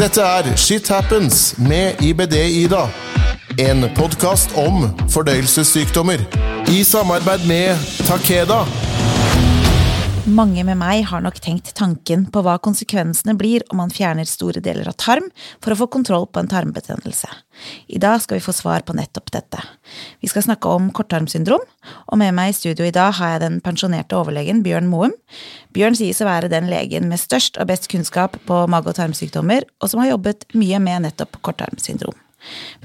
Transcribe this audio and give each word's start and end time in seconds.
Dette 0.00 0.22
er 0.24 0.56
Shit 0.56 0.88
Happens 0.88 1.58
med 1.58 2.00
IBD-Ida. 2.00 2.86
En 3.58 3.84
podkast 3.96 4.54
om 4.56 4.86
fordøyelsessykdommer. 5.12 6.24
I 6.72 6.84
samarbeid 6.84 7.44
med 7.44 7.76
Takeda. 8.08 8.62
Mange 10.30 10.62
med 10.62 10.76
meg 10.78 11.00
har 11.10 11.22
nok 11.24 11.40
tenkt 11.42 11.72
tanken 11.74 12.26
på 12.30 12.42
hva 12.44 12.52
konsekvensene 12.62 13.32
blir 13.38 13.64
om 13.72 13.80
man 13.80 13.90
fjerner 13.90 14.28
store 14.28 14.60
deler 14.62 14.86
av 14.86 14.94
tarm 15.00 15.26
for 15.58 15.74
å 15.74 15.78
få 15.80 15.88
kontroll 15.90 16.28
på 16.30 16.42
en 16.42 16.50
tarmbetennelse. 16.50 17.26
I 17.90 17.98
dag 17.98 18.20
skal 18.22 18.38
vi 18.38 18.44
få 18.44 18.54
svar 18.54 18.84
på 18.86 18.94
nettopp 18.94 19.32
dette. 19.34 19.64
Vi 20.22 20.30
skal 20.30 20.44
snakke 20.46 20.70
om 20.70 20.92
korttarmsyndrom, 20.94 21.64
og 22.06 22.20
med 22.20 22.36
meg 22.36 22.52
i 22.52 22.56
studio 22.60 22.86
i 22.86 22.94
dag 22.94 23.16
har 23.18 23.34
jeg 23.34 23.44
den 23.46 23.58
pensjonerte 23.64 24.20
overlegen 24.20 24.62
Bjørn 24.62 24.86
Moum. 24.92 25.16
Bjørn 25.74 25.98
sies 25.98 26.22
å 26.22 26.30
være 26.30 26.52
den 26.52 26.70
legen 26.70 27.10
med 27.10 27.18
størst 27.18 27.58
og 27.58 27.72
best 27.72 27.90
kunnskap 27.90 28.38
på 28.46 28.62
mage- 28.70 28.92
og 28.92 29.00
tarmsykdommer, 29.00 29.66
og 29.82 29.90
som 29.90 30.04
har 30.04 30.12
jobbet 30.12 30.46
mye 30.54 30.78
med 30.84 31.08
nettopp 31.08 31.40
korttarmsyndrom. 31.42 32.18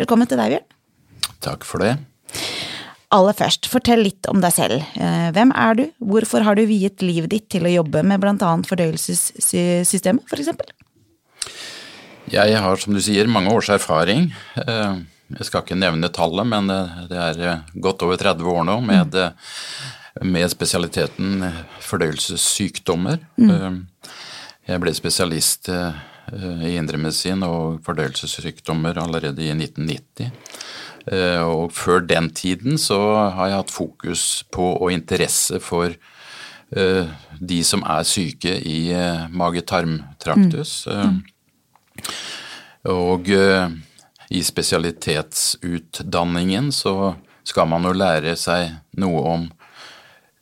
Velkommen 0.02 0.32
til 0.32 0.42
deg, 0.42 0.56
Bjørn. 0.56 1.36
Takk 1.46 1.68
for 1.68 1.86
det. 1.86 2.00
Aller 3.14 3.36
først, 3.38 3.68
fortell 3.70 4.02
litt 4.08 4.26
om 4.32 4.40
deg 4.42 4.54
selv. 4.56 4.86
Eh, 4.98 5.28
hvem 5.36 5.52
er 5.54 5.78
du? 5.78 5.84
Hvorfor 6.02 6.46
har 6.46 6.58
du 6.58 6.64
viet 6.66 7.04
livet 7.06 7.30
ditt 7.36 7.48
til 7.54 7.68
å 7.68 7.74
jobbe 7.74 8.02
med 8.02 8.24
annet 8.26 8.70
fordøyelsessystemet, 8.70 10.26
for 10.30 10.42
eksempel? 10.42 10.72
Jeg 12.32 12.58
har, 12.58 12.82
som 12.82 12.96
du 12.96 13.02
sier, 13.06 13.30
mange 13.30 13.54
års 13.54 13.70
erfaring. 13.70 14.32
Eh, 14.58 14.98
jeg 15.38 15.48
skal 15.48 15.62
ikke 15.62 15.78
nevne 15.78 16.10
tallet, 16.14 16.50
men 16.50 16.72
eh, 16.74 16.98
det 17.12 17.22
er 17.22 17.62
godt 17.78 18.02
over 18.08 18.18
30 18.18 18.50
år 18.56 18.66
nå 18.72 18.80
med, 18.88 19.20
med 20.26 20.50
spesialiteten 20.50 21.46
fordøyelsessykdommer. 21.86 23.22
Mm. 23.38 23.84
Jeg 24.66 24.82
ble 24.82 24.96
spesialist 24.98 25.70
i 25.70 26.72
indremedisin 26.74 27.46
og 27.46 27.84
fordøyelsessykdommer 27.86 28.98
allerede 28.98 29.46
i 29.46 29.52
1990. 29.54 30.34
Eh, 31.06 31.38
og 31.46 31.70
før 31.76 32.00
den 32.02 32.30
tiden 32.34 32.78
så 32.82 33.30
har 33.36 33.48
jeg 33.50 33.58
hatt 33.60 33.72
fokus 33.74 34.44
på 34.54 34.74
og 34.74 34.92
interesse 34.94 35.60
for 35.62 35.90
uh, 36.76 37.06
de 37.38 37.64
som 37.64 37.84
er 37.86 38.04
syke 38.10 38.62
i 38.66 38.90
uh, 38.90 39.30
mage-tarm-traktus. 39.30 40.88
Mm. 40.90 41.22
Og 42.90 43.30
i 44.30 44.44
spesialitetsutdanningen 44.46 46.72
så 46.74 47.16
skal 47.46 47.68
man 47.70 47.84
jo 47.86 47.94
lære 47.98 48.36
seg 48.38 48.72
noe 49.02 49.22
om 49.30 49.52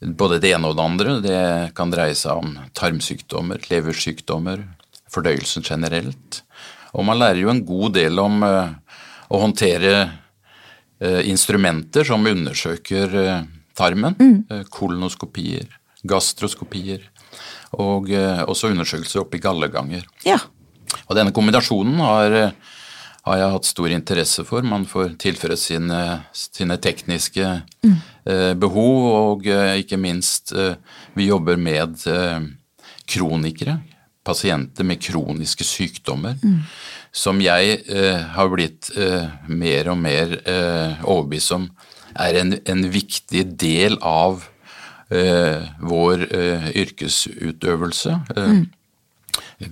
både 0.04 0.40
det 0.44 0.54
ene 0.56 0.68
og 0.72 0.76
det 0.76 0.84
andre. 0.84 1.22
Det 1.24 1.72
kan 1.78 1.92
dreie 1.92 2.16
seg 2.20 2.32
om 2.40 2.60
tarmsykdommer, 2.76 3.58
leversykdommer, 3.72 4.58
fordøyelsen 5.12 5.64
generelt. 5.64 6.44
Og 6.92 7.06
man 7.08 7.20
lærer 7.22 7.40
jo 7.44 7.50
en 7.54 7.66
god 7.68 7.94
del 8.00 8.20
om 8.20 8.44
å 8.44 9.38
håndtere 9.40 9.94
Eh, 10.04 10.10
instrumenter 11.28 12.08
som 12.08 12.26
undersøker 12.28 13.16
eh, 13.20 13.42
tarmen. 13.78 14.16
Mm. 14.20 14.38
Eh, 14.50 14.64
kolonoskopier, 14.74 15.68
gastroskopier 16.04 17.10
og 17.74 18.12
også 18.14 18.70
undersøkelser 18.70 19.24
oppe 19.24 19.40
i 19.40 19.42
galleganger. 19.42 20.04
Ja. 20.28 20.36
Og 21.08 21.16
denne 21.18 21.34
kombinasjonen 21.34 21.96
har, 22.06 22.36
har, 23.26 23.38
jeg 23.40 23.54
hatt 23.56 23.66
stor 23.66 23.96
interesse 23.96 24.46
for. 24.46 24.62
Man 24.62 24.86
får 24.86 25.16
tilføre 25.24 25.58
sine, 25.58 26.02
sine 26.38 26.78
tekniske 26.78 27.48
mm. 27.82 27.96
behov, 28.62 29.08
og 29.10 29.50
ikke 29.50 29.98
minst 29.98 30.54
vi 31.18 31.32
jobber 31.32 31.58
med 31.58 31.98
kronikere. 33.10 33.80
Pasienter 34.22 34.86
med 34.86 35.02
kroniske 35.02 35.66
sykdommer. 35.66 36.38
Mm 36.46 36.62
som 37.14 37.42
jeg 37.44 37.84
eh, 37.94 38.22
har 38.34 38.50
blitt 38.50 38.90
eh, 38.98 39.30
mer 39.46 39.92
og 39.94 40.00
mer 40.02 40.34
eh, 40.50 41.04
overbevist 41.06 41.54
om 41.54 41.68
er 42.20 42.40
en, 42.42 42.56
en, 42.70 42.84
viktig 42.94 43.44
del 43.60 44.00
av 44.02 44.46
eh, 45.14 45.62
vår 45.82 46.26
eh, 46.34 46.70
yrkesutøvelse. 46.84 48.18
Eh, 48.36 48.54
mm. 48.58 48.64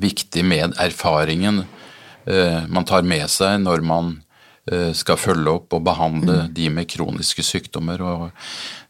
Viktig 0.01 0.45
med 0.47 0.77
erfaringen 0.81 1.66
man 2.69 2.85
tar 2.85 3.01
med 3.01 3.25
seg 3.33 3.63
når 3.63 3.81
man 3.81 4.11
skal 4.93 5.17
følge 5.17 5.55
opp 5.57 5.73
og 5.73 5.81
behandle 5.87 6.35
mm. 6.43 6.51
de 6.53 6.67
med 6.69 6.85
kroniske 6.89 7.41
sykdommer. 7.43 8.03
Og 8.05 8.27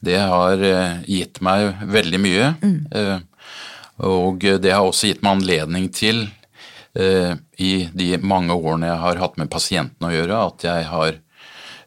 det 0.04 0.18
har 0.20 0.60
gitt 1.08 1.40
meg 1.40 1.80
veldig 1.96 2.20
mye. 2.20 2.50
Mm. 2.60 3.24
Og 4.04 4.44
det 4.44 4.76
har 4.76 4.84
også 4.84 5.14
gitt 5.14 5.24
meg 5.24 5.40
anledning 5.40 5.88
til 5.96 6.26
i 6.94 7.74
de 7.94 8.08
mange 8.20 8.56
årene 8.56 8.90
jeg 8.90 9.00
har 9.00 9.20
hatt 9.22 9.38
med 9.40 9.52
pasientene 9.52 10.10
å 10.10 10.16
gjøre, 10.16 10.40
at 10.50 10.66
jeg 10.68 10.88
har 10.90 11.20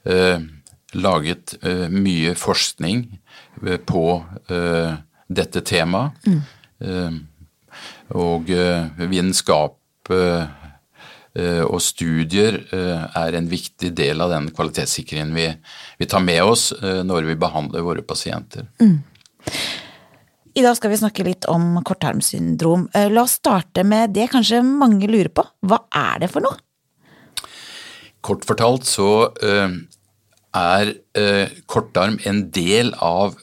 eh, 0.08 0.44
laget 0.96 1.56
eh, 1.60 1.86
mye 1.92 2.32
forskning 2.38 3.06
på 3.84 4.04
dette 5.30 5.60
temaet. 5.64 6.26
Mm. 6.26 7.20
Og 8.18 8.50
vitenskap 8.98 10.10
og 10.10 11.78
studier 11.80 12.58
er 12.74 13.38
en 13.38 13.48
viktig 13.48 13.92
del 13.96 14.20
av 14.20 14.34
den 14.34 14.50
kvalitetssikringen 14.54 15.32
vi, 15.38 15.46
vi 16.02 16.08
tar 16.10 16.26
med 16.26 16.42
oss 16.50 16.66
når 16.82 17.30
vi 17.30 17.38
behandler 17.46 17.86
våre 17.86 18.04
pasienter. 18.04 18.66
Mm. 18.82 18.98
I 20.54 20.62
dag 20.62 20.76
skal 20.78 20.92
vi 20.92 21.00
snakke 21.00 21.24
litt 21.26 21.48
om 21.50 21.80
korttarmsyndrom. 21.82 22.86
Eh, 22.94 23.08
la 23.10 23.24
oss 23.26 23.40
starte 23.40 23.82
med 23.82 24.12
det 24.14 24.28
kanskje 24.30 24.60
mange 24.62 25.08
lurer 25.10 25.32
på. 25.34 25.42
Hva 25.66 25.80
er 25.90 26.22
det 26.22 26.28
for 26.30 26.46
noe? 26.46 26.60
Kort 28.24 28.46
fortalt 28.46 28.86
så 28.88 29.08
uh, 29.34 29.74
er 30.56 30.92
uh, 31.18 31.56
korttarm 31.66 32.20
en 32.24 32.46
del 32.54 32.94
av 33.02 33.40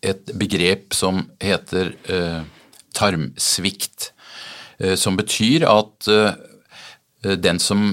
et 0.00 0.30
begrep 0.34 0.94
som 0.96 1.20
heter 1.44 1.92
tarmsvikt. 2.96 4.08
Som 4.98 5.14
betyr 5.20 5.62
at 5.70 6.08
den 7.44 7.60
som 7.62 7.84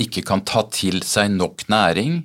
ikke 0.00 0.22
kan 0.24 0.44
ta 0.48 0.62
til 0.72 1.02
seg 1.04 1.34
nok 1.34 1.66
næring, 1.68 2.22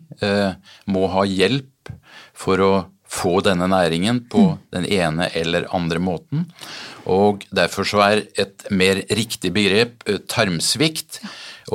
må 0.88 1.10
ha 1.12 1.26
hjelp 1.28 1.92
for 2.38 2.64
å 2.64 2.72
få 3.14 3.40
denne 3.46 3.68
næringen 3.70 4.24
på 4.32 4.44
mm. 4.44 4.60
den 4.74 4.86
ene 4.90 5.30
eller 5.38 5.70
andre 5.76 6.02
måten. 6.02 6.48
Og 7.10 7.46
Derfor 7.54 7.88
så 7.88 8.02
er 8.08 8.24
et 8.40 8.66
mer 8.72 9.04
riktig 9.14 9.54
begrep 9.54 10.06
eh, 10.10 10.22
tarmsvikt. 10.30 11.22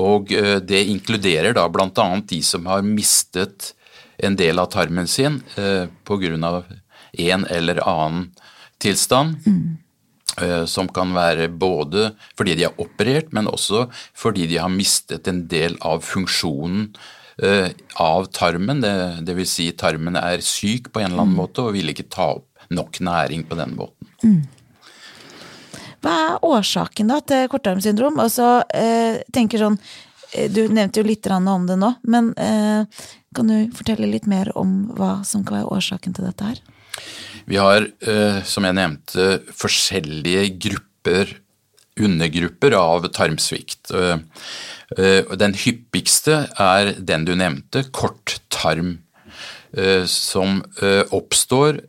Og 0.01 0.33
eh, 0.35 0.59
det 0.65 0.87
inkluderer 0.91 1.57
da 1.57 1.69
bl.a. 1.71 2.09
de 2.33 2.41
som 2.45 2.67
har 2.71 2.87
mistet 2.87 3.73
en 4.19 4.35
del 4.39 4.59
av 4.59 4.73
tarmen 4.73 5.07
sin 5.07 5.43
eh, 5.57 5.87
pga. 6.09 6.65
en 7.13 7.47
eller 7.47 7.83
annen 7.87 8.33
tilstand. 8.79 9.45
Mm. 9.47 9.85
Som 10.71 10.87
kan 10.95 11.11
være 11.17 11.49
både 11.51 12.13
fordi 12.39 12.53
de 12.55 12.69
har 12.69 12.77
operert, 12.79 13.33
men 13.35 13.49
også 13.51 13.89
fordi 14.15 14.45
de 14.47 14.61
har 14.61 14.71
mistet 14.71 15.27
en 15.27 15.41
del 15.51 15.75
av 15.83 16.05
funksjonen 16.07 16.93
av 17.39 18.25
tarmen. 18.35 18.81
Det, 18.83 18.93
det, 19.23 19.35
vil 19.39 19.47
si 19.47 19.69
tarmen 19.79 20.17
er 20.19 20.43
syk 20.43 20.89
på 20.91 21.03
en 21.03 21.13
eller 21.13 21.23
annen 21.23 21.37
mm. 21.37 21.39
måte 21.39 21.63
og 21.63 21.77
vil 21.77 21.93
ikke 21.93 22.09
ta 22.11 22.33
opp 22.39 22.49
nok 22.75 23.01
næring 23.01 23.45
på 23.49 23.59
den 23.59 23.77
måten. 23.79 24.11
Mm. 24.25 24.41
Hva 26.05 26.15
er 26.15 26.45
årsaken 26.47 27.11
da 27.11 27.19
til 27.27 27.49
korttarmsyndrom? 27.51 28.21
Altså, 28.23 28.63
eh, 28.75 29.23
tenker 29.35 29.59
sånn, 29.59 29.79
eh, 30.33 30.49
Du 30.51 30.69
nevnte 30.69 31.01
jo 31.01 31.09
litt 31.09 31.27
om 31.27 31.67
det 31.67 31.77
nå, 31.77 31.95
men 32.05 32.33
eh, 32.37 32.85
kan 33.35 33.47
du 33.47 33.71
fortelle 33.75 34.07
litt 34.07 34.27
mer 34.27 34.53
om 34.57 34.95
hva 34.97 35.25
som 35.25 35.45
kan 35.45 35.59
være 35.59 35.73
årsaken 35.75 36.15
til 36.15 36.25
dette 36.25 36.45
her? 36.45 36.61
Vi 37.47 37.57
har, 37.57 37.83
eh, 37.83 38.43
som 38.45 38.65
jeg 38.65 38.75
nevnte, 38.75 39.43
forskjellige 39.53 40.59
grupper, 40.59 41.37
undergrupper 41.99 42.75
av 42.79 43.09
tarmsvikt. 43.11 43.91
Eh, 44.97 45.37
den 45.37 45.55
hyppigste 45.59 46.47
er 46.57 46.95
den 46.97 47.27
du 47.29 47.35
nevnte, 47.37 47.85
kort 47.93 48.39
tarm, 48.53 48.99
eh, 49.77 50.07
som 50.09 50.63
eh, 50.81 51.05
oppstår 51.13 51.83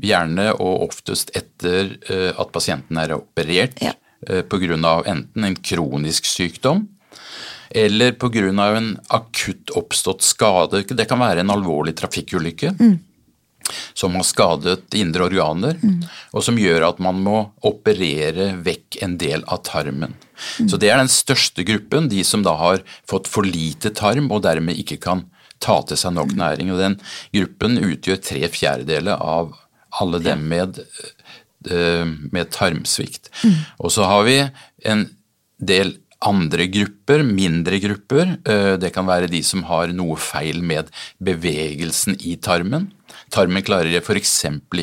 gjerne 0.00 0.52
og 0.54 0.86
oftest 0.86 1.34
etter 1.38 1.96
at 2.10 2.54
pasienten 2.54 3.00
er 3.02 3.16
operert 3.18 3.82
ja. 3.82 3.94
pga. 4.22 4.94
enten 5.06 5.44
en 5.44 5.56
kronisk 5.56 6.24
sykdom 6.28 6.88
eller 7.70 8.12
pga. 8.12 8.48
en 8.76 8.96
akutt 9.08 9.70
oppstått 9.76 10.22
skade. 10.22 10.84
Det 10.86 11.06
kan 11.08 11.20
være 11.20 11.40
en 11.40 11.50
alvorlig 11.50 11.96
trafikkulykke. 11.96 12.74
Mm 12.78 12.98
som 13.94 14.16
har 14.18 14.26
skadet 14.26 14.96
indre 14.98 15.26
organer, 15.28 15.78
mm. 15.80 16.00
og 16.36 16.44
som 16.46 16.58
gjør 16.60 16.88
at 16.90 17.02
man 17.02 17.20
må 17.24 17.42
operere 17.66 18.52
vekk 18.64 19.00
en 19.04 19.16
del 19.20 19.44
av 19.46 19.62
tarmen. 19.68 20.16
Mm. 20.58 20.68
Så 20.72 20.80
det 20.80 20.90
er 20.90 21.00
den 21.00 21.12
største 21.12 21.64
gruppen, 21.68 22.08
de 22.12 22.24
som 22.26 22.44
da 22.46 22.56
har 22.58 22.84
fått 23.08 23.28
for 23.30 23.46
lite 23.46 23.92
tarm 23.96 24.30
og 24.32 24.44
dermed 24.46 24.78
ikke 24.80 25.00
kan 25.02 25.26
ta 25.60 25.80
til 25.86 26.00
seg 26.00 26.16
nok 26.16 26.34
næring. 26.38 26.72
Og 26.72 26.80
den 26.80 26.98
gruppen 27.36 27.80
utgjør 27.84 28.22
tre 28.24 28.48
fjerdedeler 28.52 29.20
av 29.20 29.54
alle 30.00 30.20
dem 30.22 30.46
med, 30.48 30.80
eh, 31.70 32.06
med 32.06 32.52
tarmsvikt. 32.54 33.30
Mm. 33.44 33.58
Og 33.78 33.92
så 33.92 34.06
har 34.08 34.24
vi 34.24 34.38
en 34.84 35.08
del 35.60 35.98
andre 36.20 36.66
grupper, 36.68 37.22
mindre 37.24 37.78
grupper, 37.80 38.34
det 38.80 38.90
kan 38.92 39.06
være 39.08 39.30
de 39.32 39.40
som 39.46 39.62
har 39.68 39.92
noe 39.96 40.18
feil 40.20 40.60
med 40.60 40.90
bevegelsen 41.22 42.18
i 42.20 42.34
tarmen. 42.36 42.90
Tarmen 43.32 43.64
klarer 43.64 44.02
f.eks. 44.02 44.34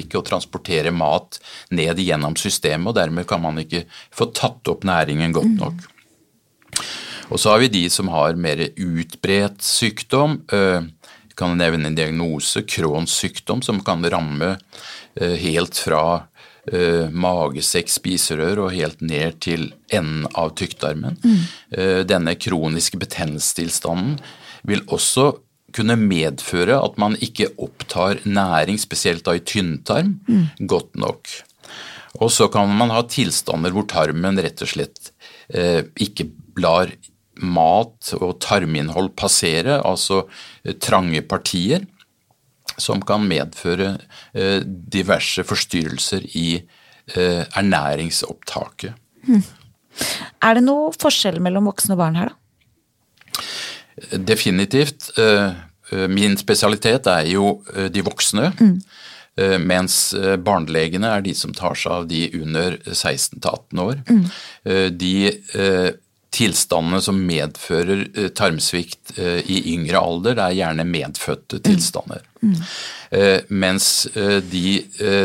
ikke 0.02 0.18
å 0.18 0.26
transportere 0.26 0.92
mat 0.96 1.38
ned 1.70 2.00
gjennom 2.02 2.38
systemet, 2.40 2.90
og 2.90 2.98
dermed 2.98 3.28
kan 3.30 3.44
man 3.44 3.60
ikke 3.62 3.84
få 4.16 4.32
tatt 4.34 4.72
opp 4.72 4.88
næringen 4.88 5.36
godt 5.36 5.54
nok. 5.60 5.86
Og 7.28 7.42
så 7.42 7.54
har 7.54 7.62
vi 7.62 7.74
de 7.74 7.84
som 7.92 8.10
har 8.14 8.40
mer 8.40 8.64
utbredt 8.72 9.62
sykdom. 9.66 10.40
Jeg 10.48 11.36
kan 11.38 11.58
nevne 11.60 11.92
en 11.92 11.98
diagnose, 11.98 12.64
Crohns 12.66 13.14
sykdom, 13.20 13.62
som 13.62 13.84
kan 13.86 14.06
ramme 14.10 14.56
helt 15.18 15.78
fra 15.86 16.04
uh, 16.74 17.08
magesekk, 17.12 17.92
spiserør 17.92 18.66
og 18.66 18.76
helt 18.76 19.02
ned 19.02 19.40
til 19.46 19.70
enden 19.94 20.28
av 20.38 20.54
tykktarmen. 20.60 21.20
Mm. 21.24 21.42
Uh, 21.74 22.02
denne 22.08 22.36
kroniske 22.40 23.00
betennelsestilstanden 23.02 24.18
vil 24.68 24.84
også 24.88 25.32
kunne 25.76 25.98
medføre 26.00 26.78
at 26.80 26.96
man 27.02 27.18
ikke 27.24 27.52
opptar 27.62 28.24
næring, 28.26 28.80
spesielt 28.80 29.26
da 29.28 29.36
i 29.38 29.44
tynntarm, 29.44 30.18
mm. 30.28 30.68
godt 30.70 30.96
nok. 31.00 31.30
Og 32.24 32.32
så 32.34 32.48
kan 32.52 32.72
man 32.80 32.94
ha 32.94 33.04
tilstander 33.06 33.76
hvor 33.76 33.86
tarmen 33.90 34.40
rett 34.42 34.64
og 34.64 34.72
slett 34.72 35.12
eh, 35.54 35.84
ikke 36.02 36.30
lar 36.58 36.90
mat 37.38 38.14
og 38.18 38.40
tarminnhold 38.42 39.12
passere, 39.20 39.78
altså 39.86 40.24
trange 40.82 41.22
partier 41.30 41.86
som 42.78 43.02
kan 43.06 43.26
medføre 43.28 43.96
eh, 44.38 44.62
diverse 44.66 45.44
forstyrrelser 45.48 46.28
i 46.38 46.50
eh, 46.58 47.44
ernæringsopptaket. 47.58 48.98
Hmm. 49.28 49.44
Er 50.46 50.58
det 50.58 50.66
noe 50.68 50.94
forskjell 50.94 51.42
mellom 51.44 51.72
voksne 51.72 51.98
og 51.98 52.04
barn 52.04 52.20
her, 52.20 52.34
da? 52.34 52.36
Definitivt. 54.22 55.10
Eh, 55.18 55.58
min 56.12 56.38
spesialitet 56.38 57.08
er 57.10 57.30
jo 57.32 57.62
de 57.90 58.02
voksne. 58.04 58.50
Mm. 58.60 58.82
Mens 59.64 60.12
barnelegene 60.44 61.08
er 61.14 61.22
de 61.24 61.32
som 61.38 61.54
tar 61.56 61.78
seg 61.80 61.94
av 61.94 62.08
de 62.10 62.26
under 62.42 62.76
16 62.90 63.38
18 63.40 63.80
år. 63.80 64.02
Mm. 64.10 64.26
De 65.00 65.14
tilstandene 66.38 67.00
som 67.04 67.20
medfører 67.28 68.04
eh, 68.14 68.30
tarmsvikt 68.36 69.18
eh, 69.18 69.40
i 69.50 69.62
yngre 69.74 70.00
alder, 70.00 70.38
det 70.38 70.46
er 70.46 70.58
gjerne 70.60 70.88
medfødte 70.88 71.62
tilstander. 71.66 72.24
Mm. 72.42 72.54
Mm. 72.54 72.58
Mens 73.64 73.86
de 74.52 74.72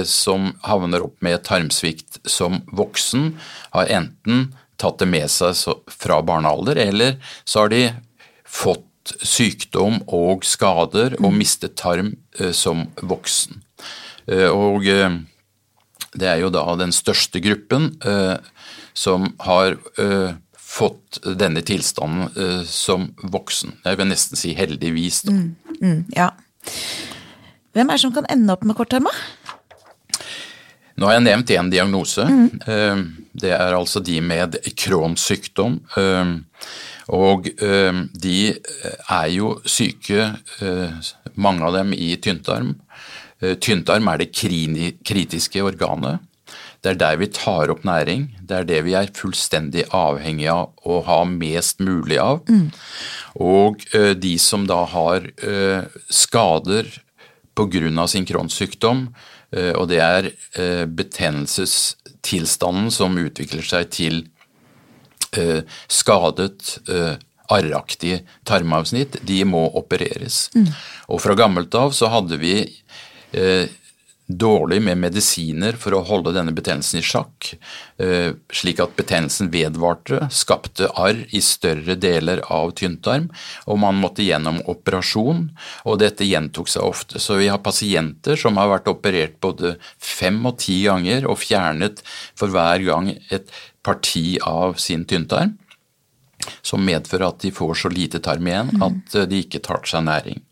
som 0.08 0.46
havner 0.64 1.02
opp 1.04 1.16
med 1.24 1.42
tarmsvikt 1.44 2.20
som 2.30 2.60
voksen, 2.72 3.32
har 3.74 3.90
enten 3.92 4.46
tatt 4.80 5.02
det 5.02 5.08
med 5.10 5.26
seg 5.30 5.58
fra 5.90 6.20
barnealder, 6.24 6.78
eller 6.78 7.18
så 7.44 7.64
har 7.64 7.72
de 7.72 7.82
fått 8.48 9.12
sykdom 9.26 9.98
og 10.06 10.46
skader 10.46 11.18
og 11.18 11.34
mm. 11.34 11.38
mistet 11.42 11.74
tarm 11.80 12.14
som 12.54 12.86
voksen. 13.02 13.60
Og 14.54 14.88
det 16.14 16.30
er 16.30 16.40
jo 16.44 16.52
da 16.54 16.64
den 16.80 16.94
største 16.94 17.42
gruppen 17.44 17.90
som 18.94 19.26
har 19.42 19.76
fått 20.72 21.20
denne 21.38 21.62
tilstanden 21.66 22.30
uh, 22.36 22.64
som 22.68 23.10
voksen. 23.22 23.76
Jeg 23.84 24.00
vil 24.00 24.08
nesten 24.08 24.40
si 24.40 24.54
heldigvis. 24.56 25.22
Da. 25.26 25.34
Mm, 25.36 25.78
mm, 25.82 25.98
ja. 26.16 26.30
Hvem 27.72 27.88
er 27.90 27.98
det 27.98 28.04
som 28.04 28.14
kan 28.14 28.28
ende 28.32 28.54
opp 28.54 28.64
med 28.68 28.78
korttarma? 28.78 29.12
Nå 30.96 31.08
har 31.08 31.16
jeg 31.16 31.24
nevnt 31.26 31.52
én 31.56 31.70
diagnose. 31.72 32.24
Mm. 32.28 32.48
Uh, 32.64 33.28
det 33.44 33.52
er 33.56 33.76
altså 33.76 34.00
de 34.04 34.20
med 34.24 34.58
Crohns 34.78 35.26
sykdom. 35.28 35.80
Uh, 35.96 36.40
og 37.12 37.48
de 38.22 38.36
er 38.54 39.24
jo 39.34 39.48
syke, 39.66 40.28
mange 41.34 41.66
av 41.66 41.74
dem 41.74 41.90
i 41.92 42.12
tynntarm. 42.22 42.70
Tynntarm 43.60 44.06
er 44.08 44.22
det 44.22 44.28
kritiske 44.30 45.64
organet. 45.66 46.22
Det 46.82 46.90
er 46.90 46.96
der 46.98 47.14
vi 47.20 47.28
tar 47.30 47.70
opp 47.70 47.84
næring. 47.86 48.24
Det 48.42 48.56
er 48.56 48.64
det 48.66 48.80
vi 48.88 48.96
er 48.98 49.12
fullstendig 49.14 49.84
avhengig 49.94 50.48
av 50.50 50.72
å 50.82 50.98
ha 51.06 51.20
mest 51.30 51.78
mulig 51.84 52.18
av. 52.18 52.40
Mm. 52.50 52.72
Og 53.46 53.78
uh, 53.94 54.18
de 54.18 54.34
som 54.42 54.66
da 54.66 54.82
har 54.90 55.22
uh, 55.46 55.86
skader 56.10 56.90
pga. 57.54 58.06
sin 58.08 58.26
kronsykdom, 58.26 59.14
uh, 59.54 59.72
og 59.78 59.88
det 59.88 60.00
er 60.00 60.32
betennelsestilstanden 60.86 62.90
som 62.90 63.18
utvikler 63.18 63.62
seg 63.62 63.90
til 63.90 64.28
skadet 65.88 66.78
arraktig 67.48 68.24
tarmavsnitt, 68.44 69.16
de 69.24 69.44
må 69.48 69.72
opereres. 69.80 70.50
Mm. 70.52 70.68
Og 71.08 71.20
fra 71.24 71.34
gammelt 71.34 71.74
av 71.74 71.90
så 71.96 72.06
hadde 72.12 72.36
vi 72.36 72.68
dårlig 74.38 74.80
med 74.82 75.00
medisiner 75.00 75.76
for 75.78 75.96
å 75.96 76.02
holde 76.06 76.32
denne 76.34 76.54
betennelsen 76.54 77.00
i 77.00 77.04
sjakk, 77.06 77.52
eh, 77.98 78.32
slik 78.52 78.80
at 78.82 78.94
betennelsen 78.98 79.50
vedvarte, 79.52 80.28
skapte 80.32 80.88
arr 80.98 81.24
i 81.30 81.40
større 81.44 81.96
deler 81.98 82.42
av 82.50 82.72
tynntarm, 82.78 83.30
og 83.66 83.78
man 83.78 83.98
måtte 84.00 84.24
gjennom 84.26 84.60
operasjon, 84.70 85.48
og 85.84 85.98
dette 85.98 86.26
gjentok 86.26 86.68
seg 86.68 86.82
ofte. 86.82 87.20
Så 87.22 87.38
vi 87.38 87.48
har 87.48 87.62
pasienter 87.62 88.36
som 88.36 88.56
har 88.56 88.70
vært 88.72 88.90
operert 88.92 89.40
både 89.40 89.76
fem 89.98 90.40
og 90.46 90.58
ti 90.58 90.82
ganger 90.84 91.28
og 91.28 91.40
fjernet 91.42 92.02
for 92.34 92.48
hver 92.48 92.84
gang 92.86 93.12
et 93.30 93.50
parti 93.82 94.38
av 94.42 94.78
sin 94.78 95.04
tynntarm, 95.04 95.58
som 96.62 96.82
medfører 96.82 97.28
at 97.28 97.42
de 97.42 97.52
får 97.54 97.74
så 97.84 97.90
lite 97.92 98.18
tarm 98.22 98.46
igjen 98.46 98.72
at 98.82 99.14
eh, 99.14 99.28
de 99.30 99.42
ikke 99.44 99.62
tar 99.62 99.84
seg 99.86 100.06
næring. 100.08 100.42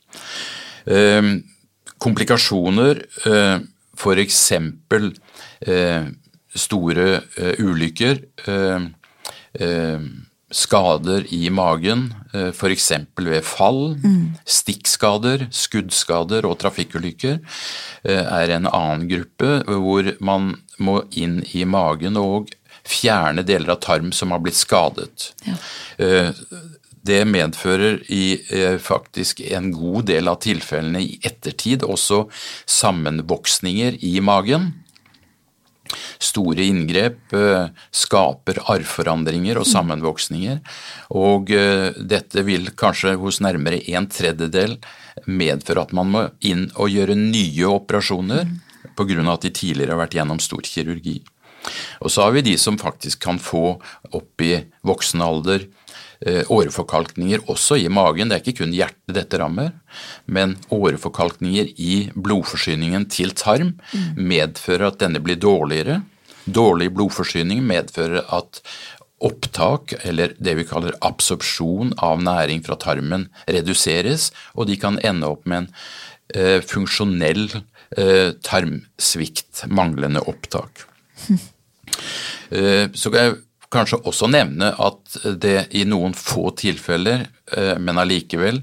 Komplikasjoner, 2.00 3.02
eh, 3.26 3.58
f.eks. 3.96 4.52
Eh, 5.60 6.06
store 6.50 7.10
eh, 7.36 7.60
ulykker, 7.62 8.24
skader 10.50 11.26
i 11.30 11.44
magen, 11.54 12.08
f.eks. 12.32 12.88
ved 13.22 13.44
fall, 13.46 13.82
mm. 14.02 14.40
stikkskader, 14.42 15.44
skuddskader 15.54 16.48
og 16.48 16.56
trafikkulykker, 16.62 17.38
er 18.02 18.54
en 18.56 18.66
annen 18.66 19.06
gruppe 19.10 19.60
hvor 19.68 20.10
man 20.18 20.56
må 20.82 20.96
inn 21.14 21.38
i 21.54 21.62
magen 21.68 22.18
og 22.18 22.50
fjerne 22.86 23.44
deler 23.46 23.76
av 23.76 23.82
tarm 23.84 24.10
som 24.16 24.34
har 24.34 24.42
blitt 24.42 24.58
skadet. 24.58 25.30
Ja 25.46 25.58
det 27.06 27.22
medfører 27.28 28.02
i 28.12 28.24
eh, 28.52 28.76
faktisk 28.82 29.40
en 29.48 29.70
god 29.72 30.10
del 30.10 30.28
av 30.28 30.40
tilfellene 30.44 31.00
i 31.00 31.18
ettertid 31.24 31.84
også 31.86 32.26
sammenvoksninger 32.68 33.96
i 34.04 34.18
magen. 34.24 34.70
Store 36.20 36.66
inngrep 36.68 37.34
eh, 37.34 37.70
skaper 37.90 38.60
arvforandringer 38.70 39.58
og 39.58 39.68
sammenvoksninger, 39.68 40.60
og 41.16 41.50
eh, 41.56 41.88
dette 41.96 42.44
vil 42.46 42.70
kanskje 42.78 43.16
hos 43.20 43.40
nærmere 43.42 43.80
en 43.94 44.08
tredjedel 44.10 44.76
medføre 45.26 45.88
at 45.88 45.96
man 45.96 46.12
må 46.12 46.26
inn 46.46 46.68
og 46.76 46.92
gjøre 46.92 47.16
nye 47.18 47.72
operasjoner 47.72 48.46
pga. 48.96 49.32
at 49.32 49.42
de 49.42 49.50
tidligere 49.50 49.96
har 49.96 50.04
vært 50.04 50.16
gjennom 50.18 50.40
stor 50.40 50.62
kirurgi. 50.64 51.20
Og 52.00 52.10
så 52.12 52.24
har 52.24 52.32
vi 52.32 52.44
de 52.44 52.56
som 52.58 52.78
faktisk 52.80 53.20
kan 53.20 53.38
få 53.38 53.80
opp 54.16 54.44
i 54.44 54.54
voksen 54.86 55.20
alder 55.20 55.66
åreforkalkninger 56.20 57.46
også 57.48 57.78
i 57.80 57.86
magen. 57.88 58.28
Det 58.28 58.36
er 58.36 58.42
ikke 58.44 58.58
kun 58.58 58.74
hjertet 58.76 59.14
dette 59.16 59.38
rammer, 59.40 59.70
men 60.28 60.58
åreforkalkninger 60.68 61.70
i 61.80 61.94
blodforsyningen 62.12 63.06
til 63.08 63.32
tarm 63.32 63.70
medfører 64.18 64.90
at 64.90 65.00
denne 65.00 65.22
blir 65.24 65.40
dårligere. 65.40 66.02
Dårlig 66.44 66.90
blodforsyning 66.92 67.64
medfører 67.64 68.26
at 68.36 68.60
opptak, 69.20 69.92
eller 70.04 70.32
det 70.40 70.54
vi 70.56 70.66
kaller 70.68 70.96
absorpsjon 71.04 71.92
av 72.04 72.22
næring 72.24 72.62
fra 72.64 72.78
tarmen, 72.80 73.28
reduseres, 73.48 74.30
og 74.56 74.70
de 74.70 74.78
kan 74.80 74.98
ende 75.04 75.28
opp 75.28 75.44
med 75.50 75.66
en 75.66 75.70
eh, 76.34 76.58
funksjonell 76.64 77.46
eh, 77.52 78.32
tarmsvikt, 78.46 79.66
manglende 79.68 80.24
opptak. 80.30 80.86
Eh, 82.50 82.86
så 82.98 83.10
kan 83.12 83.20
jeg 83.20 83.34
kanskje 83.70 84.00
også 84.08 84.28
nevne 84.30 84.72
at 84.82 85.18
det 85.42 85.68
i 85.78 85.84
noen 85.88 86.14
få 86.16 86.50
tilfeller, 86.58 87.26
eh, 87.54 87.74
men 87.78 88.00
allikevel, 88.02 88.60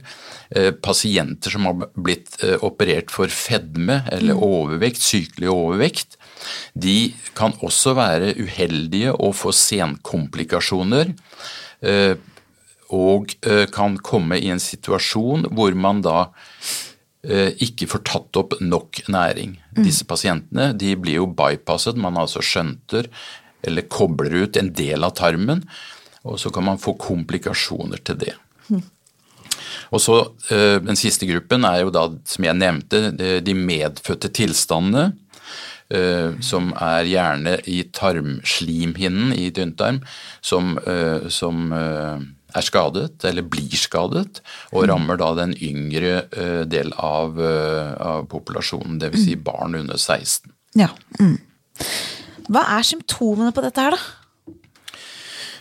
eh, 0.52 0.72
pasienter 0.72 1.54
som 1.54 1.68
har 1.70 1.88
blitt 1.96 2.36
eh, 2.44 2.58
operert 2.66 3.12
for 3.14 3.32
fedme 3.32 4.02
eller 4.12 4.36
mm. 4.36 4.44
overvekt, 4.44 5.04
sykelig 5.04 5.52
overvekt, 5.54 6.18
de 6.76 7.14
kan 7.38 7.56
også 7.66 7.96
være 7.98 8.36
uheldige 8.40 9.16
og 9.16 9.36
få 9.36 9.54
senkomplikasjoner. 9.56 11.16
Og 12.96 13.34
kan 13.74 13.98
komme 14.02 14.38
i 14.40 14.48
en 14.50 14.62
situasjon 14.64 15.44
hvor 15.54 15.76
man 15.78 16.00
da 16.02 16.30
ikke 17.62 17.90
får 17.92 18.02
tatt 18.08 18.40
opp 18.40 18.56
nok 18.64 19.02
næring. 19.12 19.58
Mm. 19.76 19.84
Disse 19.84 20.08
pasientene 20.08 20.72
de 20.74 20.96
blir 20.98 21.20
jo 21.20 21.28
bypasset, 21.28 22.00
man 22.00 22.18
altså 22.18 22.42
skjønter 22.42 23.12
eller 23.66 23.88
kobler 23.90 24.44
ut 24.44 24.58
en 24.58 24.74
del 24.74 25.04
av 25.04 25.16
tarmen. 25.18 25.64
og 26.28 26.40
så 26.40 26.50
kan 26.52 26.64
man 26.64 26.78
få 26.78 26.98
komplikasjoner 27.00 28.04
til 28.04 28.18
det. 28.20 28.36
Og 29.94 30.02
så 30.04 30.18
eh, 30.52 30.78
Den 30.84 31.00
siste 31.00 31.28
gruppen 31.30 31.68
er 31.68 31.84
jo 31.86 31.94
da, 31.94 32.10
som 32.28 32.48
jeg 32.48 32.60
nevnte, 32.60 33.12
de 33.44 33.56
medfødte 33.56 34.34
tilstandene. 34.34 35.14
Uh, 35.88 36.36
som 36.44 36.74
er 36.84 37.08
gjerne 37.08 37.54
i 37.72 37.78
tarmslimhinnen 37.96 39.30
i 39.32 39.46
tynntarm, 39.56 40.02
som, 40.44 40.74
uh, 40.84 41.30
som 41.32 41.72
er 41.72 42.66
skadet 42.68 43.24
eller 43.24 43.48
blir 43.48 43.72
skadet, 43.80 44.42
og 44.74 44.84
mm. 44.84 44.90
rammer 44.92 45.22
da 45.22 45.30
den 45.40 45.54
yngre 45.56 46.26
del 46.68 46.92
av, 47.00 47.40
av 47.40 48.28
populasjonen, 48.28 49.00
dvs. 49.00 49.24
Si 49.30 49.38
mm. 49.40 49.46
barn 49.48 49.80
under 49.80 49.96
16. 49.96 50.52
Ja. 50.76 50.90
Mm. 51.22 51.40
Hva 52.48 52.64
er 52.78 52.88
symptomene 52.88 53.54
på 53.56 53.64
dette 53.66 53.84
her, 53.84 53.98
da? 53.98 54.56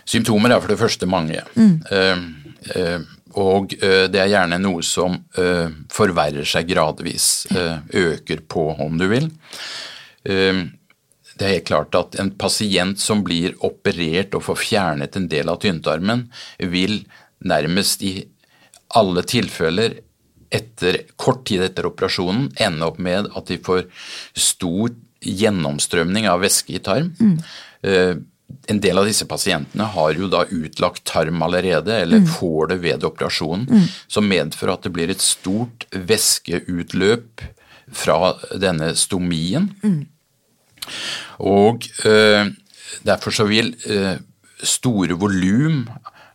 Symptomer 0.07 0.55
er 0.55 0.63
for 0.63 0.71
det 0.71 0.79
første 0.79 1.09
mange. 1.09 1.41
Mm. 1.59 1.81
Og 3.37 3.73
det 3.75 4.21
er 4.21 4.31
gjerne 4.31 4.59
noe 4.63 4.85
som 4.87 5.17
forverrer 5.91 6.47
seg 6.47 6.69
gradvis, 6.71 7.43
øker 7.51 8.45
på, 8.47 8.69
om 8.85 8.95
du 8.97 9.03
vil. 9.11 9.27
Det 10.23 11.45
er 11.45 11.53
helt 11.57 11.67
klart 11.67 11.97
at 11.99 12.15
en 12.21 12.31
pasient 12.39 12.99
som 13.03 13.21
blir 13.25 13.53
operert 13.67 14.33
og 14.37 14.45
får 14.47 14.61
fjernet 14.63 15.19
en 15.19 15.27
del 15.29 15.51
av 15.51 15.59
tynntarmen, 15.61 16.25
vil 16.57 17.01
nærmest 17.45 18.01
i 18.07 18.15
alle 18.97 19.21
tilfeller 19.27 19.99
etter 20.55 21.01
kort 21.19 21.43
tid 21.49 21.65
etter 21.65 21.89
operasjonen 21.89 22.47
ende 22.63 22.87
opp 22.87 23.01
med 23.03 23.27
at 23.35 23.51
de 23.51 23.59
får 23.59 23.83
stor 24.39 24.95
gjennomstrømning 25.21 26.27
av 26.29 26.43
væske 26.43 26.77
i 26.77 26.81
tarm. 26.83 27.13
Mm. 27.19 28.25
En 28.71 28.79
del 28.83 28.99
av 28.99 29.07
disse 29.07 29.25
pasientene 29.27 29.87
har 29.93 30.17
jo 30.19 30.29
da 30.31 30.43
utlagt 30.51 31.03
tarm 31.07 31.41
allerede, 31.43 31.93
eller 32.03 32.23
mm. 32.23 32.29
får 32.37 32.71
det 32.71 32.77
ved 32.83 33.05
operasjonen, 33.07 33.65
mm. 33.67 33.87
som 34.11 34.27
medfører 34.27 34.73
at 34.75 34.87
det 34.87 34.93
blir 34.95 35.11
et 35.11 35.23
stort 35.23 35.87
væskeutløp 35.91 37.43
fra 37.95 38.33
denne 38.59 38.93
stomien. 38.99 39.69
Mm. 39.83 40.01
Og 41.47 41.87
eh, 42.07 42.49
derfor 43.07 43.35
så 43.35 43.47
vil 43.49 43.73
eh, 43.87 44.15
store 44.63 45.17
volum 45.19 45.85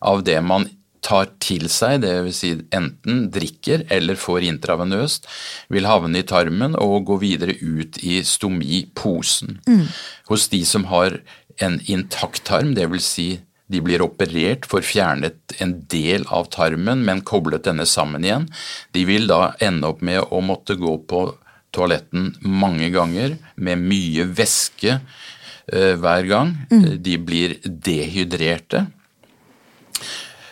av 0.03 0.25
det 0.27 0.39
man 0.45 0.69
tar 1.03 1.31
til 1.43 1.69
seg, 1.73 2.03
dvs. 2.05 2.39
Si 2.39 2.53
enten 2.75 3.27
drikker 3.35 3.87
eller 3.93 4.19
får 4.19 4.47
intravenøst, 4.49 5.29
vil 5.73 5.89
havne 5.91 6.23
i 6.23 6.27
tarmen 6.27 6.77
og 6.79 7.09
gå 7.11 7.19
videre 7.23 7.57
ut 7.61 7.99
i 8.03 8.21
stomiposen. 8.27 9.59
Mm. 9.69 9.87
Hos 10.31 10.49
de 10.53 10.63
som 10.69 10.87
har 10.93 11.19
en 11.63 11.81
intakt 11.91 12.45
tarm, 12.49 12.77
dvs. 12.79 13.09
Si 13.17 13.29
de 13.73 13.81
blir 13.81 14.05
operert, 14.05 14.67
får 14.69 14.85
fjernet 14.85 15.55
en 15.63 15.79
del 15.91 16.27
av 16.29 16.51
tarmen, 16.53 17.05
men 17.07 17.25
koblet 17.25 17.65
denne 17.65 17.87
sammen 17.89 18.25
igjen. 18.27 18.49
De 18.93 19.07
vil 19.09 19.29
da 19.31 19.55
ende 19.65 19.89
opp 19.89 20.03
med 20.05 20.21
å 20.29 20.43
måtte 20.45 20.77
gå 20.81 20.99
på 21.09 21.25
toaletten 21.73 22.35
mange 22.45 22.91
ganger 22.93 23.39
med 23.57 23.81
mye 23.81 24.27
væske 24.29 24.99
uh, 24.99 25.95
hver 26.03 26.29
gang. 26.29 26.53
Mm. 26.69 26.89
De 27.01 27.17
blir 27.17 27.57
dehydrerte. 27.65 28.87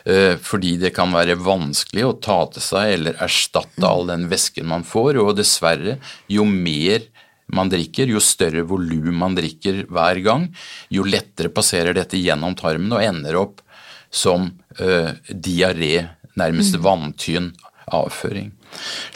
Uh, 0.09 0.37
fordi 0.41 0.77
det 0.81 0.95
kan 0.97 1.13
være 1.13 1.39
vanskelig 1.41 2.07
å 2.07 2.19
ta 2.23 2.39
til 2.55 2.65
seg 2.65 2.95
eller 2.97 3.19
erstatte 3.21 3.87
all 3.87 4.07
den 4.09 4.29
væsken 4.31 4.69
man 4.71 4.87
får. 4.87 5.21
Og 5.21 5.35
dessverre, 5.39 5.99
jo 6.31 6.47
mer 6.49 7.05
man 7.51 7.71
drikker, 7.71 8.11
jo 8.11 8.23
større 8.23 8.63
volum 8.67 9.17
man 9.23 9.35
drikker 9.35 9.85
hver 9.91 10.23
gang, 10.23 10.47
jo 10.93 11.03
lettere 11.07 11.51
passerer 11.53 11.97
dette 11.97 12.21
gjennom 12.21 12.55
tarmen 12.59 12.95
og 12.95 13.03
ender 13.03 13.41
opp 13.41 13.65
som 14.11 14.49
uh, 14.81 15.11
diaré, 15.31 16.07
nærmest 16.39 16.79
mm. 16.79 16.85
vanntynn 16.87 17.53
avføring. 17.91 18.53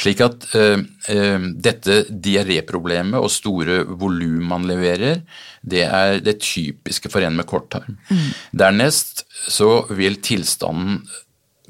Slik 0.00 0.20
at 0.24 0.46
uh, 0.56 0.80
uh, 0.82 1.48
dette 1.66 2.00
diaréproblemet 2.10 3.18
og 3.20 3.32
store 3.32 3.82
volum 3.88 4.42
man 4.50 4.66
leverer, 4.68 5.22
det 5.62 5.84
er 5.86 6.20
det 6.24 6.40
typiske 6.44 7.10
for 7.12 7.24
en 7.24 7.38
med 7.38 7.48
korttarm. 7.48 7.98
Mm. 8.10 8.30
Dernest 8.64 9.24
så 9.48 9.84
vil 9.94 10.20
tilstanden 10.24 11.02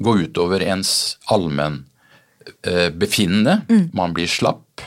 gå 0.03 0.17
utover 0.25 0.64
ens 0.67 1.17
allmenn 1.31 1.85
uh, 2.67 2.91
befinnende. 2.91 3.61
Mm. 3.69 3.91
Man 3.95 4.17
blir 4.17 4.31
slapp. 4.31 4.83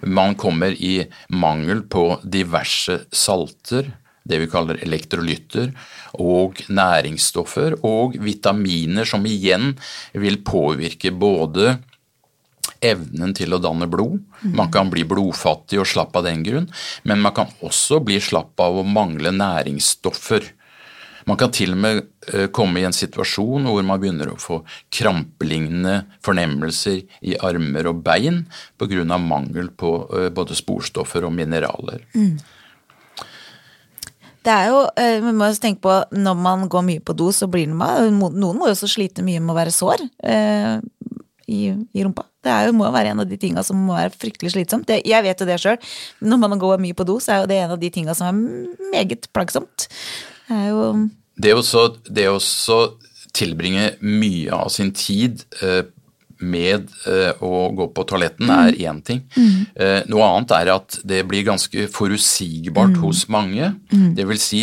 Man 0.00 0.34
kommer 0.40 0.72
i 0.72 1.02
mangel 1.28 1.82
på 1.92 2.14
diverse 2.24 3.02
salter, 3.12 3.90
det 4.24 4.38
vi 4.40 4.48
kaller 4.48 4.80
elektrolytter, 4.80 5.74
og 6.22 6.60
næringsstoffer 6.72 7.80
og 7.86 8.16
vitaminer 8.20 9.08
som 9.08 9.26
igjen 9.28 9.74
vil 10.16 10.40
påvirke 10.46 11.12
både 11.12 11.76
evnen 12.80 13.34
til 13.36 13.54
å 13.54 13.60
danne 13.62 13.88
blod. 13.90 14.20
Man 14.56 14.70
kan 14.72 14.90
bli 14.92 15.04
blodfattig 15.08 15.80
og 15.82 15.88
slapp 15.88 16.16
av 16.16 16.26
den 16.28 16.44
grunn, 16.46 16.70
men 17.04 17.20
man 17.24 17.36
kan 17.36 17.52
også 17.64 18.00
bli 18.04 18.20
slapp 18.22 18.60
av 18.60 18.80
å 18.80 18.86
mangle 18.86 19.32
næringsstoffer. 19.36 20.48
Man 21.28 21.38
kan 21.38 21.52
til 21.52 21.74
og 21.74 21.80
med 21.82 21.98
eh, 22.32 22.46
komme 22.54 22.80
i 22.80 22.86
en 22.88 22.96
situasjon 22.96 23.68
hvor 23.68 23.84
man 23.86 24.00
begynner 24.00 24.32
å 24.32 24.38
få 24.40 24.60
krampelignende 24.92 26.06
fornemmelser 26.24 27.02
i 27.28 27.36
armer 27.46 27.90
og 27.90 28.00
bein 28.06 28.44
pga. 28.80 29.18
mangel 29.18 29.70
på 29.70 29.92
eh, 30.16 30.30
både 30.32 30.56
sporstoffer 30.56 31.28
og 31.28 31.36
mineraler. 31.36 32.06
Mm. 32.14 32.38
Det 34.40 34.52
er 34.56 34.70
jo, 34.72 34.80
eh, 34.96 35.20
Vi 35.20 35.32
må 35.32 35.44
også 35.44 35.60
tenke 35.60 35.84
på 35.84 35.98
når 36.16 36.34
man 36.34 36.68
går 36.68 36.82
mye 36.82 37.00
på 37.04 37.12
do, 37.12 37.30
så 37.32 37.46
blir 37.46 37.68
man 37.68 38.16
Noen 38.16 38.56
må 38.56 38.66
jo 38.66 38.72
også 38.72 38.88
slite 38.88 39.22
mye 39.22 39.40
med 39.40 39.52
å 39.52 39.60
være 39.60 39.76
sår 39.76 40.08
i, 41.50 41.60
i 41.68 42.04
rumpa. 42.04 42.29
Det 42.44 42.56
jo, 42.66 42.72
må 42.76 42.88
jo 42.88 42.94
være 42.94 43.12
en 43.12 43.22
av 43.22 43.28
de 43.28 43.36
tinga 43.40 43.64
som 43.66 43.80
må 43.84 43.96
være 43.98 44.14
fryktelig 44.16 44.54
slitsomt. 44.54 44.88
Det, 44.88 45.02
jeg 45.08 45.26
vet 45.26 45.42
jo 45.42 45.48
det 45.48 45.58
sjøl. 45.60 45.78
Når 46.24 46.40
man 46.40 46.58
går 46.60 46.80
mye 46.80 46.96
på 46.96 47.06
do, 47.08 47.18
så 47.20 47.34
er 47.34 47.42
jo 47.42 47.50
det 47.50 47.60
en 47.60 47.74
av 47.76 47.80
de 47.82 47.92
tinga 47.92 48.16
som 48.16 48.30
er 48.30 48.90
meget 48.94 49.28
plagsomt. 49.34 49.88
Det 50.48 50.56
er 50.56 50.68
jo 50.72 50.84
Det 51.40 51.54
også, 51.56 51.96
det 52.08 52.28
tilbringe 53.32 53.94
mye 54.00 54.50
av 54.52 54.68
sin 54.74 54.90
tid 54.96 55.44
eh, 55.62 55.84
med 56.40 56.88
eh, 57.06 57.42
å 57.44 57.68
gå 57.76 57.86
på 57.94 58.04
toaletten 58.08 58.48
mm. 58.48 58.54
er 58.56 58.78
én 58.88 59.00
ting. 59.04 59.22
Mm. 59.36 59.56
Eh, 59.74 59.98
noe 60.10 60.26
annet 60.26 60.54
er 60.56 60.72
at 60.74 60.98
det 61.06 61.22
blir 61.28 61.44
ganske 61.46 61.86
forutsigbart 61.92 62.96
mm. 62.96 63.00
hos 63.04 63.26
mange. 63.32 63.72
Mm. 63.92 64.12
Det 64.16 64.26
vil 64.30 64.40
si, 64.42 64.62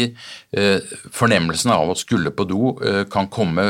eh, 0.58 0.96
fornemmelsen 1.14 1.74
av 1.76 1.94
å 1.94 1.98
skulle 1.98 2.34
på 2.34 2.48
do 2.50 2.74
eh, 2.82 3.04
kan 3.12 3.30
komme 3.32 3.70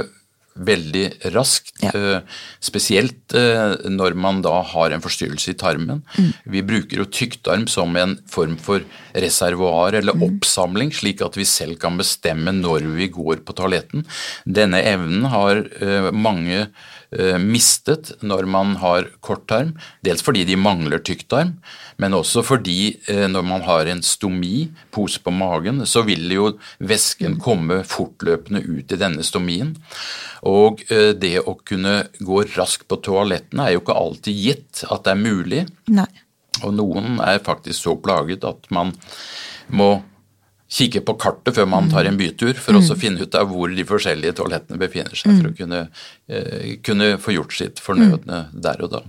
veldig 0.58 1.06
raskt. 1.36 1.74
Ja. 1.84 1.92
Eh, 1.94 2.42
spesielt 2.64 3.36
eh, 3.38 3.76
når 3.90 4.18
man 4.18 4.42
da 4.46 4.60
har 4.74 4.94
en 4.94 5.04
forstyrrelse 5.04 5.54
i 5.54 5.58
tarmen. 5.60 6.04
Mm. 6.18 6.32
Vi 6.56 6.64
bruker 6.68 7.04
jo 7.04 7.08
tykktarm 7.20 7.68
som 7.72 7.96
en 8.00 8.18
form 8.32 8.58
for 8.62 8.86
reservoar 9.18 9.98
eller 10.00 10.18
mm. 10.18 10.26
oppsamling, 10.30 10.94
slik 10.96 11.24
at 11.26 11.38
vi 11.40 11.48
selv 11.48 11.80
kan 11.82 12.00
bestemme 12.00 12.54
når 12.56 12.88
vi 12.98 13.10
går 13.14 13.44
på 13.48 13.58
toaletten. 13.58 14.06
Denne 14.46 14.82
evnen 14.86 15.28
har 15.34 15.64
eh, 15.82 16.12
mange 16.14 16.68
mistet 17.40 18.10
når 18.20 18.48
man 18.52 18.74
har 18.82 19.06
korttarm, 19.24 19.70
dels 20.04 20.20
fordi 20.26 20.42
de 20.44 20.58
mangler 20.60 21.00
tykktarm, 21.00 21.54
men 21.98 22.16
også 22.18 22.44
fordi 22.44 22.98
når 23.32 23.46
man 23.48 23.64
har 23.64 23.88
en 23.88 24.04
stomi, 24.04 24.68
pose 24.92 25.22
på 25.24 25.32
magen, 25.32 25.86
så 25.88 26.04
vil 26.04 26.28
jo 26.36 26.50
væsken 26.84 27.38
mm. 27.38 27.40
komme 27.46 27.80
fortløpende 27.88 28.60
ut 28.68 28.92
i 28.92 29.00
denne 29.00 29.24
stomien. 29.24 29.72
Og 30.46 30.84
eh, 30.92 31.14
det 31.18 31.40
å 31.42 31.56
kunne 31.66 32.08
gå 32.20 32.44
raskt 32.56 32.88
på 32.90 33.00
toalettene 33.06 33.68
er 33.68 33.76
jo 33.76 33.84
ikke 33.84 33.98
alltid 33.98 34.44
gitt 34.44 34.84
at 34.88 35.06
det 35.08 35.14
er 35.14 35.24
mulig. 35.24 35.64
Nei. 35.94 36.10
Og 36.66 36.74
noen 36.74 37.20
er 37.22 37.44
faktisk 37.46 37.84
så 37.86 37.96
plaget 38.02 38.46
at 38.48 38.70
man 38.74 38.94
må 39.68 39.98
kikke 40.68 41.04
på 41.08 41.16
kartet 41.22 41.56
før 41.56 41.70
man 41.72 41.88
tar 41.92 42.10
en 42.10 42.20
bytur, 42.20 42.54
for 42.60 42.76
mm. 42.76 42.90
å 42.92 43.00
finne 43.00 43.24
ut 43.24 43.38
av 43.40 43.52
hvor 43.52 43.72
de 43.72 43.86
forskjellige 43.88 44.36
toalettene 44.40 44.82
befinner 44.82 45.16
seg, 45.16 45.32
mm. 45.32 45.40
for 45.40 45.52
å 45.52 45.56
kunne, 45.62 45.82
eh, 46.28 46.74
kunne, 46.84 47.14
få 47.24 47.38
gjort 47.38 47.56
sitt 47.56 47.84
fornødne 47.84 48.44
mm. 48.50 48.58
der 48.66 48.84
og 48.84 48.92
da. 48.98 49.04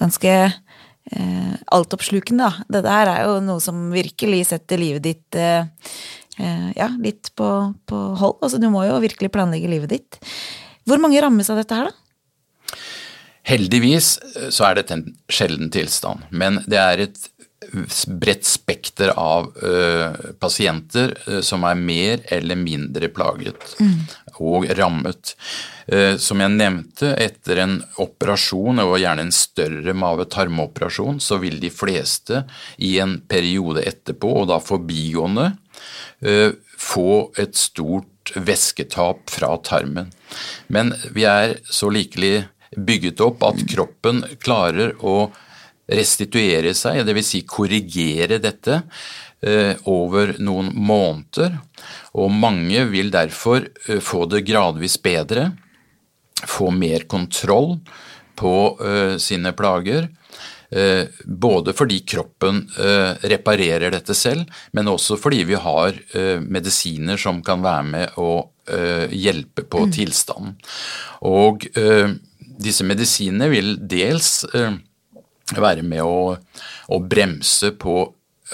Ganske 0.00 0.32
eh, 0.48 1.52
altoppslukende, 1.76 2.48
da. 2.48 2.66
Det 2.78 2.84
der 2.88 3.12
er 3.12 3.28
jo 3.28 3.38
noe 3.44 3.60
som 3.62 3.90
virkelig 3.92 4.46
setter 4.54 4.80
livet 4.80 5.04
ditt 5.10 5.40
eh, 5.40 5.68
Eh, 6.38 6.70
ja, 6.76 6.88
litt 7.00 7.32
på, 7.36 7.48
på 7.86 7.96
hold. 7.96 8.38
Altså, 8.40 8.60
du 8.60 8.68
må 8.72 8.86
jo 8.88 9.00
virkelig 9.02 9.32
planlegge 9.34 9.70
livet 9.70 9.92
ditt. 9.92 10.20
Hvor 10.88 11.00
mange 11.02 11.20
rammes 11.22 11.50
av 11.52 11.60
dette 11.60 11.76
her, 11.76 11.90
da? 11.90 12.78
Heldigvis 13.46 14.14
eh, 14.22 14.48
så 14.54 14.68
er 14.68 14.80
dette 14.80 14.96
en 14.96 15.04
sjelden 15.32 15.72
tilstand, 15.74 16.24
men 16.30 16.62
det 16.70 16.80
er 16.80 17.04
et 17.08 17.28
bredt 18.06 18.44
spekter 18.46 19.12
av 19.18 19.48
uh, 19.62 20.12
pasienter 20.40 21.14
uh, 21.26 21.40
som 21.44 21.64
er 21.68 21.78
mer 21.78 22.22
eller 22.34 22.58
mindre 22.60 23.08
plaget 23.14 23.76
mm. 23.80 23.96
og 24.44 24.68
rammet. 24.78 25.34
Uh, 25.88 26.14
som 26.20 26.42
jeg 26.44 26.54
nevnte, 26.54 27.14
etter 27.16 27.62
en 27.64 27.78
operasjon, 28.02 28.82
og 28.84 28.98
gjerne 29.00 29.26
en 29.26 29.34
større 29.34 29.96
mave-tarmoperasjon, 29.96 31.18
så 31.22 31.40
vil 31.42 31.58
de 31.62 31.72
fleste 31.72 32.44
i 32.78 32.96
en 33.02 33.18
periode 33.28 33.84
etterpå, 33.88 34.36
og 34.42 34.48
da 34.52 34.60
forbigående, 34.62 35.52
Eh, 36.22 36.52
få 36.78 37.32
et 37.40 37.56
stort 37.58 38.06
stort 38.22 38.46
væsketap 38.46 39.30
fra 39.30 39.56
tarmen. 39.56 40.12
Men 40.68 40.94
vi 41.12 41.24
er 41.24 41.58
så 41.64 41.90
likelig 41.90 42.46
bygget 42.76 43.20
opp 43.20 43.42
at 43.42 43.66
kroppen 43.68 44.24
klarer 44.40 44.94
å 45.02 45.32
restituere 45.96 46.74
seg, 46.76 47.02
dvs. 47.06 47.28
Si 47.32 47.42
korrigere 47.48 48.40
dette, 48.42 48.82
eh, 49.42 49.74
over 49.90 50.36
noen 50.38 50.70
måneder. 50.74 51.58
Og 52.18 52.32
mange 52.32 52.86
vil 52.92 53.12
derfor 53.12 53.66
eh, 53.88 54.00
få 54.00 54.26
det 54.30 54.44
gradvis 54.48 54.98
bedre, 55.02 55.50
få 56.42 56.70
mer 56.74 57.06
kontroll 57.10 57.76
på 58.38 58.56
eh, 58.80 59.16
sine 59.22 59.54
plager. 59.56 60.10
Både 60.72 61.74
fordi 61.76 61.98
kroppen 62.08 62.62
reparerer 63.28 63.92
dette 63.92 64.14
selv, 64.16 64.46
men 64.72 64.86
også 64.88 65.18
fordi 65.20 65.42
vi 65.44 65.58
har 65.60 65.98
medisiner 66.40 67.20
som 67.20 67.42
kan 67.44 67.60
være 67.60 67.82
med 67.90 68.14
å 68.16 68.30
hjelpe 69.12 69.66
på 69.68 69.82
mm. 69.84 69.92
tilstanden. 69.92 70.54
Og 71.28 71.68
disse 72.40 72.88
medisinene 72.88 73.50
vil 73.52 73.74
dels 73.84 74.30
være 75.60 75.84
med 75.86 76.02
å, 76.04 76.36
å 76.88 76.98
bremse 77.02 77.72
på 77.76 78.06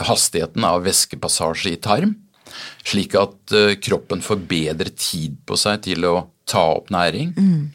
hastigheten 0.09 0.65
av 0.67 0.85
væskepassasje 0.87 1.75
i 1.75 1.81
tarm, 1.83 2.15
slik 2.87 3.17
at 3.19 3.55
uh, 3.55 3.75
kroppen 3.83 4.23
får 4.25 4.45
bedre 4.51 4.95
tid 4.95 5.39
på 5.47 5.59
seg 5.59 5.83
til 5.89 6.07
å 6.09 6.15
ta 6.49 6.65
opp 6.79 6.93
næring. 6.95 7.35
Mm. 7.37 7.67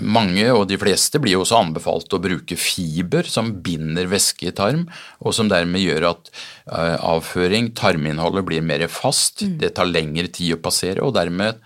Mange, 0.00 0.46
og 0.48 0.64
de 0.70 0.78
fleste, 0.80 1.20
blir 1.20 1.36
også 1.36 1.58
anbefalt 1.58 2.14
å 2.16 2.20
bruke 2.22 2.56
fiber 2.56 3.28
som 3.28 3.52
binder 3.62 4.08
væske 4.08 4.48
i 4.48 4.54
tarm, 4.56 4.86
og 5.20 5.36
som 5.36 5.50
dermed 5.52 5.84
gjør 5.84 6.08
at 6.14 6.30
uh, 6.72 6.96
avføring, 7.16 7.74
tarminnholdet, 7.76 8.46
blir 8.48 8.64
mer 8.64 8.86
fast. 8.88 9.44
Mm. 9.44 9.58
Det 9.60 9.74
tar 9.76 9.90
lengre 9.90 10.32
tid 10.32 10.56
å 10.56 10.62
passere, 10.64 11.04
og 11.04 11.14
dermed 11.18 11.60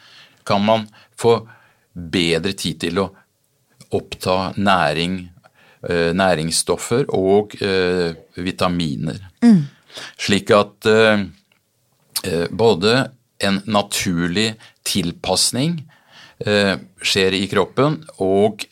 kan 0.49 0.65
man 0.67 0.89
få 1.21 1.39
bedre 1.95 2.55
tid 2.59 2.83
til 2.87 3.05
å 3.05 3.11
oppta 3.95 4.53
næring 4.59 5.23
Eh, 5.40 5.40
næringsstoffer 5.89 7.07
og 7.17 7.55
eh, 7.63 8.13
vitaminer. 8.37 9.21
Mm. 9.45 9.63
Slik 10.21 10.53
at 10.53 10.89
eh, 10.91 11.23
både 12.51 12.99
en 13.41 13.63
naturlig 13.65 14.53
tilpasning 14.85 15.81
skjer 16.41 17.35
i 17.37 17.43
kroppen, 17.53 17.99
og 18.25 18.63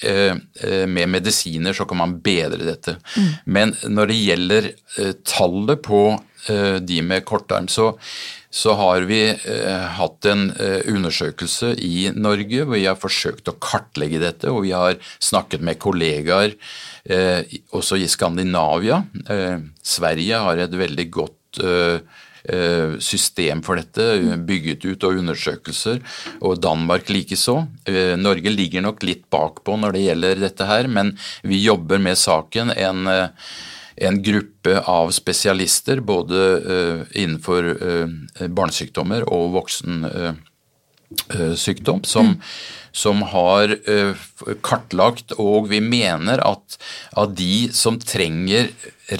med 0.88 1.10
medisiner 1.12 1.74
så 1.76 1.84
kan 1.84 1.98
man 2.00 2.14
bedre 2.24 2.64
dette. 2.64 2.94
Mm. 3.12 3.26
Men 3.44 3.74
når 3.92 4.08
det 4.08 4.16
gjelder 4.16 4.68
tallet 5.28 5.82
på 5.84 6.00
de 6.46 7.00
med 7.02 7.24
kortarm, 7.26 7.66
så, 7.68 7.90
så 8.50 8.72
har 8.78 9.04
vi 9.08 9.20
eh, 9.28 9.88
hatt 9.98 10.26
en 10.28 10.48
eh, 10.56 10.80
undersøkelse 10.88 11.74
i 11.84 12.08
Norge 12.16 12.64
hvor 12.64 12.78
vi 12.78 12.86
har 12.88 12.96
forsøkt 13.00 13.50
å 13.50 13.58
kartlegge 13.60 14.22
dette, 14.22 14.48
og 14.48 14.62
vi 14.64 14.72
har 14.72 14.96
snakket 15.20 15.64
med 15.64 15.80
kollegaer 15.82 16.54
eh, 17.04 17.44
også 17.76 18.00
i 18.00 18.08
Skandinavia. 18.08 19.02
Eh, 19.28 19.60
Sverige 19.84 20.40
har 20.46 20.64
et 20.64 20.78
veldig 20.80 21.08
godt 21.12 21.60
eh, 21.60 22.00
eh, 22.48 22.96
system 23.04 23.60
for 23.66 23.82
dette, 23.82 24.08
bygget 24.48 24.88
ut 24.88 25.08
og 25.10 25.20
undersøkelser, 25.20 26.00
og 26.40 26.62
Danmark 26.64 27.12
likeså. 27.12 27.60
Norge 28.16 28.54
ligger 28.54 28.88
nok 28.88 29.04
litt 29.04 29.26
bakpå 29.28 29.76
når 29.76 29.98
det 29.98 30.06
gjelder 30.06 30.46
dette 30.48 30.72
her, 30.72 30.88
men 30.88 31.18
vi 31.44 31.60
jobber 31.66 32.00
med 32.00 32.16
saken. 32.16 32.72
en 32.72 33.04
en 34.00 34.20
gruppe 34.22 34.80
av 34.90 35.10
spesialister 35.14 36.00
både 36.04 36.42
uh, 36.58 37.00
innenfor 37.18 37.70
uh, 37.82 38.46
barnesykdommer 38.48 39.26
og 39.32 39.52
voksensykdom, 39.56 40.44
uh, 41.34 41.54
som, 41.56 42.26
mm. 42.26 42.34
som, 42.92 43.22
har 43.32 43.74
kartlagt, 44.64 45.34
og 45.40 45.68
vi 45.72 45.80
mener 45.84 46.42
at 46.44 46.78
av 47.16 47.34
de 47.36 47.68
som 47.74 47.98
trenger 48.00 48.70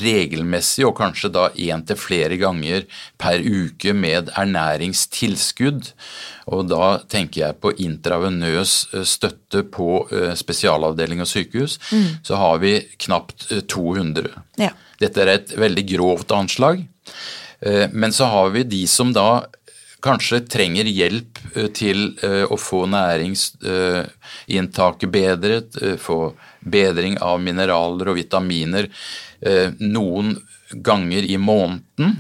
regelmessig, 0.03 0.85
og 0.85 0.99
kanskje 0.99 1.31
da 1.33 1.47
én 1.57 1.85
til 1.89 1.97
flere 1.97 2.37
ganger 2.41 2.85
per 3.21 3.41
uke 3.41 3.95
med 3.97 4.33
ernæringstilskudd, 4.37 5.93
og 6.49 6.69
da 6.73 6.99
tenker 7.09 7.47
jeg 7.47 7.61
på 7.63 7.73
intravenøs 7.85 8.75
støtte 9.09 9.65
på 9.73 10.05
spesialavdeling 10.37 11.25
og 11.25 11.31
sykehus, 11.31 11.79
mm. 11.89 12.09
så 12.25 12.41
har 12.41 12.61
vi 12.65 12.77
knapt 13.01 13.49
200. 13.69 14.33
Ja. 14.61 14.75
Dette 14.99 15.23
er 15.23 15.35
et 15.37 15.53
veldig 15.59 15.85
grovt 15.95 16.33
anslag. 16.35 16.83
Eh, 17.61 17.87
men 17.93 18.13
så 18.13 18.25
har 18.31 18.51
vi 18.55 18.67
de 18.67 18.87
som 18.91 19.13
da 19.15 19.47
kanskje 20.05 20.41
trenger 20.51 20.85
hjelp 20.85 21.39
eh, 21.55 21.69
til 21.75 22.19
eh, 22.25 22.45
å 22.45 22.57
få 22.61 22.87
næringsinntaket 22.91 25.11
bedret, 25.13 25.77
få 26.03 26.33
bedring 26.61 27.19
av 27.25 27.41
mineraler 27.43 28.09
og 28.13 28.17
vitaminer 28.19 28.89
noen 29.79 30.37
ganger 30.83 31.23
i 31.23 31.37
måneden. 31.39 32.17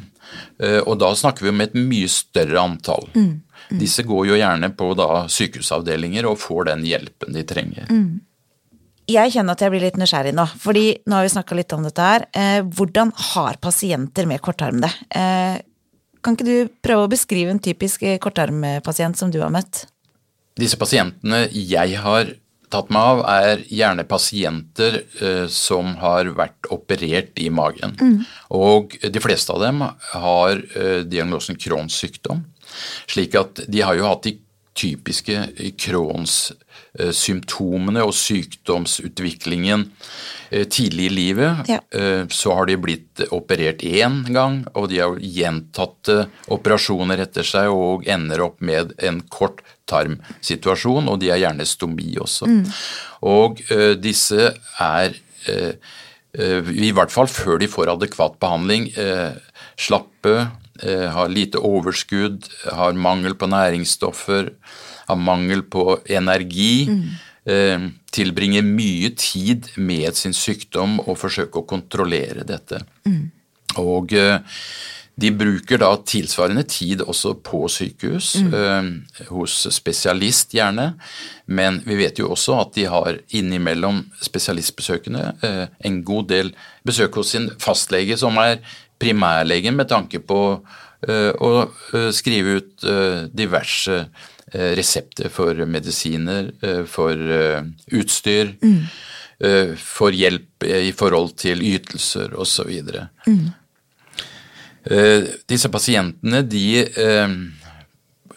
Og 0.86 0.98
da 1.00 1.14
snakker 1.18 1.44
vi 1.44 1.48
om 1.50 1.60
et 1.64 1.74
mye 1.74 2.08
større 2.12 2.60
antall. 2.62 3.08
Mm, 3.16 3.40
mm. 3.72 3.78
Disse 3.80 4.02
går 4.06 4.26
jo 4.28 4.36
gjerne 4.38 4.70
på 4.78 4.94
da 4.98 5.26
sykehusavdelinger 5.26 6.26
og 6.30 6.38
får 6.38 6.64
den 6.70 6.82
hjelpen 6.86 7.34
de 7.34 7.42
trenger. 7.48 7.86
Mm 7.90 8.20
jeg 9.08 9.32
kjenner 9.32 9.56
at 9.56 9.62
jeg 9.64 9.72
blir 9.72 9.84
litt 9.86 9.98
nysgjerrig 10.00 10.34
nå, 10.36 10.44
fordi 10.60 10.84
nå 11.08 11.16
har 11.16 11.24
vi 11.24 11.32
snakka 11.32 11.56
litt 11.56 11.72
om 11.72 11.86
dette 11.86 12.04
her. 12.04 12.26
Eh, 12.36 12.60
hvordan 12.60 13.12
har 13.32 13.56
pasienter 13.62 14.28
med 14.28 14.42
kortarm 14.44 14.82
det? 14.84 14.90
Kan 16.24 16.36
ikke 16.36 16.48
du 16.48 16.74
prøve 16.84 17.06
å 17.06 17.10
beskrive 17.12 17.54
en 17.54 17.62
typisk 17.62 18.04
eh, 18.06 18.18
kortarmpasient 18.22 19.18
som 19.18 19.32
du 19.32 19.40
har 19.42 19.52
møtt? 19.54 19.86
Disse 20.58 20.78
pasientene 20.80 21.46
jeg 21.52 21.98
har 22.02 22.34
tatt 22.72 22.90
meg 22.92 23.00
av, 23.00 23.20
er 23.32 23.62
gjerne 23.72 24.04
pasienter 24.08 24.98
uh, 25.22 25.46
som 25.48 25.94
har 26.02 26.28
vært 26.36 26.68
operert 26.74 27.38
i 27.40 27.48
magen. 27.54 27.94
Mm. 27.96 28.18
Og 28.58 28.98
de 29.00 29.22
fleste 29.24 29.54
av 29.54 29.62
dem 29.64 29.80
har 29.86 30.60
uh, 30.76 31.00
diagnosen 31.08 31.56
Crohns 31.56 31.96
sykdom. 31.96 32.44
Slik 33.08 33.38
at 33.40 33.64
de 33.64 33.80
har 33.80 33.96
jo 33.96 34.04
hatt 34.10 34.28
de 34.28 34.34
typiske 34.78 35.42
Crohns 35.80 36.38
Eh, 36.98 37.12
symptomene 37.14 38.00
og 38.02 38.14
sykdomsutviklingen 38.16 39.84
eh, 40.50 40.64
tidlig 40.72 41.04
i 41.06 41.12
livet. 41.12 41.68
Ja. 41.70 41.82
Eh, 41.94 42.24
så 42.32 42.54
har 42.56 42.66
de 42.66 42.78
blitt 42.80 43.22
operert 43.34 43.84
én 43.86 44.22
gang, 44.32 44.62
og 44.72 44.88
de 44.90 45.02
har 45.02 45.18
gjentatte 45.20 46.24
operasjoner 46.54 47.22
etter 47.22 47.46
seg 47.46 47.70
og 47.70 48.08
ender 48.08 48.42
opp 48.48 48.64
med 48.64 48.96
en 49.04 49.20
kort 49.30 49.60
tarmsituasjon, 49.88 51.12
og 51.12 51.20
de 51.22 51.30
har 51.34 51.42
gjerne 51.44 51.68
stomi 51.68 52.16
også. 52.18 52.48
Mm. 52.48 52.64
Og 53.28 53.62
disse 54.02 54.50
er 54.82 55.14
i 56.38 56.90
hvert 56.94 57.12
fall 57.12 57.30
før 57.30 57.56
de 57.62 57.70
får 57.70 57.90
adekvat 57.94 58.36
behandling, 58.42 58.90
slappe, 59.80 60.34
har 60.84 61.30
lite 61.32 61.58
overskudd, 61.64 62.44
har 62.70 62.98
mangel 62.98 63.34
på 63.38 63.48
næringsstoffer, 63.50 64.52
har 65.08 65.18
mangel 65.18 65.64
på 65.66 65.98
energi. 66.06 66.86
Mm. 66.90 67.02
Eh, 67.48 67.88
tilbringer 68.12 68.66
mye 68.66 69.10
tid 69.16 69.70
med 69.76 70.16
sin 70.18 70.34
sykdom 70.36 70.98
og 71.06 71.16
forsøker 71.20 71.62
å 71.62 71.68
kontrollere 71.68 72.44
dette. 72.48 72.82
Mm. 73.08 73.30
Og 73.80 74.12
eh, 74.16 74.40
de 75.18 75.30
bruker 75.34 75.80
da 75.82 75.90
tilsvarende 76.06 76.62
tid 76.70 77.02
også 77.02 77.34
på 77.46 77.64
sykehus, 77.72 78.34
mm. 78.38 78.52
eh, 78.58 79.24
hos 79.32 79.56
spesialist 79.74 80.54
gjerne, 80.54 80.92
men 81.46 81.80
vi 81.86 81.98
vet 81.98 82.20
jo 82.20 82.30
også 82.34 82.58
at 82.60 82.74
de 82.76 82.86
har 82.90 83.18
innimellom 83.34 84.04
spesialistbesøkene 84.22 85.24
eh, 85.42 85.64
en 85.88 86.02
god 86.06 86.30
del 86.34 86.52
besøk 86.86 87.18
hos 87.18 87.34
sin 87.34 87.50
fastlege, 87.62 88.18
som 88.20 88.38
er 88.44 88.60
primærlegen 88.98 89.76
med 89.78 89.88
tanke 89.90 90.20
på 90.20 90.40
eh, 91.06 91.30
å 91.34 91.52
eh, 91.66 92.10
skrive 92.14 92.58
ut 92.58 92.88
diverse 93.32 94.02
Eh, 94.48 94.72
resepter 94.78 95.28
for 95.28 95.58
medisiner, 95.68 96.46
for 96.88 97.20
utstyr, 97.92 98.54
mm. 98.62 98.78
for 99.76 100.16
hjelp 100.16 100.64
i 100.64 100.92
forhold 100.96 101.34
til 101.36 101.60
ytelser 101.68 102.32
osv. 102.32 102.70
Mm. 103.28 103.50
Disse 105.52 105.68
pasientene, 105.68 106.42
de 106.48 106.86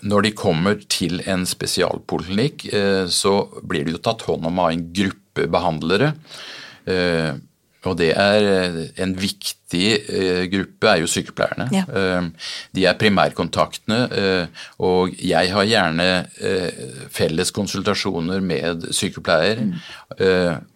Når 0.02 0.22
de 0.26 0.32
kommer 0.34 0.80
til 0.90 1.22
en 1.30 1.46
spesialpoliklinikk, 1.46 2.66
så 3.08 3.34
blir 3.62 3.86
de 3.86 3.94
jo 3.94 4.02
tatt 4.02 4.24
hånd 4.26 4.48
om 4.50 4.60
av 4.60 4.72
en 4.74 4.88
gruppe 4.92 5.46
behandlere 5.48 6.12
og 7.90 7.98
det 7.98 8.12
er 8.14 8.48
eh, 8.48 8.82
en 9.02 9.14
viktig 9.18 9.86
eh, 9.98 10.44
gruppe, 10.52 10.90
er 10.90 11.02
jo 11.02 11.10
sykepleierne. 11.10 11.68
Ja. 11.74 11.86
Eh, 11.90 12.52
de 12.78 12.86
er 12.86 13.00
primærkontaktene, 13.00 14.02
og 14.86 15.16
jeg 15.18 15.54
har 15.54 15.66
gjerne 15.68 16.08
felles 17.14 17.52
konsultasjoner 17.56 18.44
med 18.44 18.92
sykepleier. 18.96 19.66
Mm. 19.66 20.68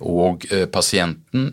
og 0.00 0.46
pasienten. 0.72 1.50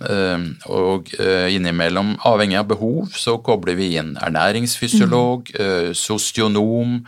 Og 0.72 1.10
innimellom, 1.52 2.14
avhengig 2.26 2.58
av 2.62 2.70
behov, 2.70 3.10
så 3.12 3.38
kobler 3.44 3.76
vi 3.76 3.90
inn 4.00 4.14
ernæringsfysiolog, 4.24 5.52
mm. 5.52 5.94
sosionom. 5.98 7.02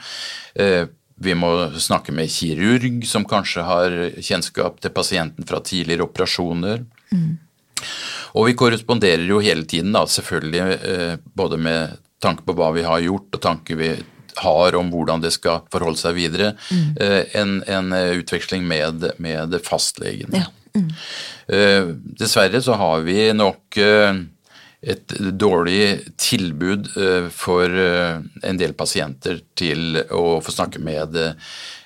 Vi 1.19 1.35
må 1.35 1.51
snakke 1.79 2.15
med 2.15 2.31
kirurg, 2.31 3.05
som 3.07 3.27
kanskje 3.27 3.67
har 3.67 3.99
kjennskap 4.19 4.81
til 4.83 4.95
pasienten 4.95 5.47
fra 5.47 5.63
tidligere 5.63 6.09
operasjoner. 6.09 6.83
Mm. 7.15 7.37
Og 8.37 8.49
vi 8.49 8.55
korresponderer 8.59 9.25
jo 9.27 9.41
hele 9.43 9.65
tiden, 9.69 9.93
da, 9.95 10.05
selvfølgelig 10.09 11.19
både 11.37 11.57
med 11.61 11.97
tanke 12.21 12.45
på 12.45 12.53
hva 12.57 12.71
vi 12.75 12.85
har 12.85 13.01
gjort, 13.01 13.29
og 13.33 13.41
tanke 13.41 13.77
vi 13.79 13.93
har 14.39 14.75
om 14.77 14.91
hvordan 14.93 15.23
det 15.23 15.31
skal 15.35 15.63
forholde 15.73 15.99
seg 15.99 16.15
videre. 16.15 16.53
Mm. 16.69 16.89
En, 17.35 17.55
en, 17.67 17.95
utveksling 18.21 18.67
med, 18.67 19.07
med 19.17 19.55
fastlegen. 19.65 20.35
Ja. 20.35 20.47
Mm. 20.77 20.91
Dessverre 22.19 22.61
så 22.61 22.77
har 22.79 23.01
vi 23.07 23.17
nok 23.33 23.79
eh, 23.81 24.21
et 24.79 25.13
dårlig 25.35 26.13
tilbud 26.19 26.87
eh, 26.95 27.27
for 27.33 27.67
en 27.69 28.59
del 28.59 28.73
pasienter 28.79 29.41
til 29.59 29.99
å 30.15 30.39
få 30.43 30.53
snakke 30.55 30.79
med 30.83 31.17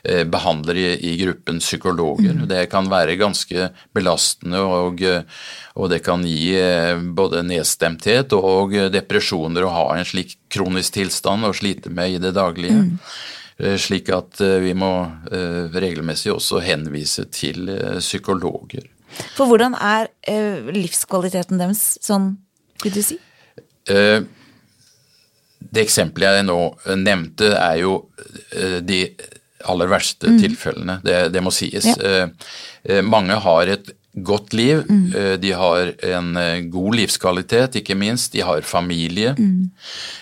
behandlere 0.04 0.98
i 1.00 1.14
gruppen 1.16 1.62
psykologer. 1.64 2.34
Mm. 2.36 2.48
Det 2.50 2.66
kan 2.70 2.90
være 2.92 3.16
ganske 3.16 3.70
belastende, 3.96 4.60
og, 4.60 5.00
og, 5.80 5.86
det 5.94 6.02
kan 6.04 6.26
gi 6.28 6.58
både 7.16 7.46
nedstemthet 7.48 8.36
og 8.36 8.76
depresjoner 8.92 9.64
å 9.64 9.72
ha 9.72 9.86
en 9.96 10.04
slik 10.06 10.36
kronisk 10.52 11.00
tilstand 11.00 11.48
å 11.48 11.54
slite 11.56 11.94
med 11.94 12.18
i 12.18 12.20
det 12.20 12.34
daglige. 12.36 12.84
Mm. 12.84 13.00
Eh, 13.58 13.78
slik 13.78 14.10
at 14.14 14.42
eh, 14.42 14.60
vi 14.64 14.74
må 14.78 14.92
eh, 15.32 15.70
regelmessig 15.74 16.34
også 16.34 16.62
henvise 16.64 17.28
til 17.34 17.70
psykologer. 18.02 18.90
For 19.38 19.46
hvordan 19.46 19.76
er 19.78 20.10
livskvaliteten 20.74 21.60
deres 21.62 22.00
sånn, 22.02 22.32
vil 22.82 22.96
du 22.96 23.02
si? 23.06 23.18
Det 25.64 25.82
eksempelet 25.82 26.40
jeg 26.40 26.48
nå 26.48 26.58
nevnte, 27.00 27.52
er 27.54 27.78
jo 27.82 27.94
de 28.84 29.00
aller 29.70 29.92
verste 29.92 30.32
mm. 30.32 30.40
tilfellene. 30.42 30.98
Det, 31.04 31.18
det, 31.34 31.44
må 31.44 31.52
sies. 31.54 31.88
Ja. 32.00 32.28
Mange 33.04 33.38
har 33.46 33.72
et 33.72 33.94
godt 34.14 34.54
liv. 34.54 34.84
Mm. 34.90 35.14
Eh, 35.16 35.34
de 35.40 35.52
har 35.52 35.94
en 36.04 36.38
eh, 36.38 36.62
god 36.72 36.96
livskvalitet, 36.96 37.80
ikke 37.82 37.98
minst. 37.98 38.34
De 38.34 38.44
har 38.46 38.62
familie. 38.62 39.36
Mm. 39.38 39.70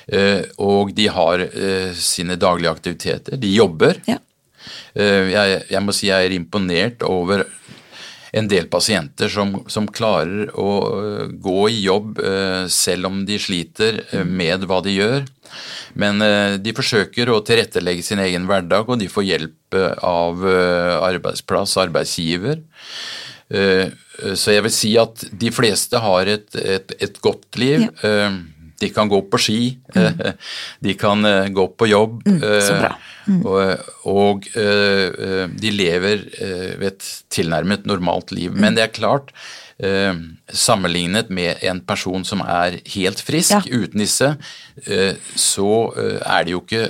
Eh, 0.08 0.44
og 0.64 0.94
de 0.96 1.08
har 1.12 1.46
sine 1.98 2.38
daglige 2.40 2.72
aktiviteter. 2.72 3.38
De 3.38 3.56
jobber. 3.56 4.00
Ja. 4.08 4.20
Jeg, 4.94 5.62
jeg, 5.72 5.82
må 5.82 5.94
si 5.96 6.10
jeg 6.10 6.28
er 6.28 6.34
imponert 6.36 7.02
over 7.08 7.46
en 8.32 8.48
del 8.52 8.70
pasienter 8.72 9.32
som, 9.32 9.58
som, 9.68 9.90
klarer 9.92 10.52
å 10.56 10.70
gå 11.44 11.62
i 11.70 11.82
jobb 11.84 12.22
selv 12.72 13.10
om 13.10 13.26
de 13.28 13.36
sliter 13.42 13.98
med 14.24 14.64
hva 14.70 14.80
de 14.86 14.94
gjør. 14.96 15.26
Men 16.00 16.24
de 16.64 16.74
forsøker 16.78 17.28
å 17.28 17.42
tilrettelegge 17.44 18.06
sin 18.08 18.22
egen 18.24 18.48
hverdag, 18.48 18.88
og 18.88 19.02
de 19.02 19.10
får 19.12 19.28
hjelp 19.28 19.80
av 20.08 20.46
arbeidsplass, 20.48 21.76
arbeidsgiver. 21.84 22.64
Eh, 23.52 23.92
så 24.38 24.56
jeg 24.56 24.66
vil 24.66 24.74
si 24.74 24.94
at 25.02 25.26
de 25.44 25.52
fleste 25.54 26.00
har 26.02 26.30
et, 26.32 26.48
et, 26.56 26.96
et 27.02 27.22
godt 27.24 27.60
liv. 27.60 27.88
Ja. 28.04 28.32
Eh, 28.82 28.88
de 28.88 28.92
kan 28.96 29.10
gå 29.12 29.22
på 29.30 29.40
ski, 29.42 29.62
mm. 29.96 30.22
de 30.86 30.98
kan 31.00 31.26
eh, 31.26 31.50
gå 31.54 31.68
på 31.78 31.90
jobb. 31.92 32.22
Mm, 32.26 32.42
mm. 33.28 33.42
Og, 33.46 33.90
og, 34.10 34.48
de 35.62 35.72
lever 35.74 36.24
et 36.82 37.10
tilnærmet 37.30 37.86
normalt 37.86 38.34
liv. 38.34 38.54
Men 38.56 38.74
mm. 38.74 38.80
det 38.80 38.88
er 38.88 38.96
klart, 38.96 39.36
Eh, 39.82 40.14
sammenlignet 40.54 41.30
med 41.34 41.64
en 41.66 41.80
person 41.82 42.22
som 42.28 42.44
er 42.46 42.76
helt 42.94 43.22
frisk 43.26 43.56
ja. 43.56 43.62
uten 43.66 44.04
disse, 44.04 44.28
eh, 44.86 45.16
så 45.34 45.70
eh, 45.98 46.20
er 46.22 46.46
det 46.46 46.54
jo 46.54 46.60
ikke 46.62 46.84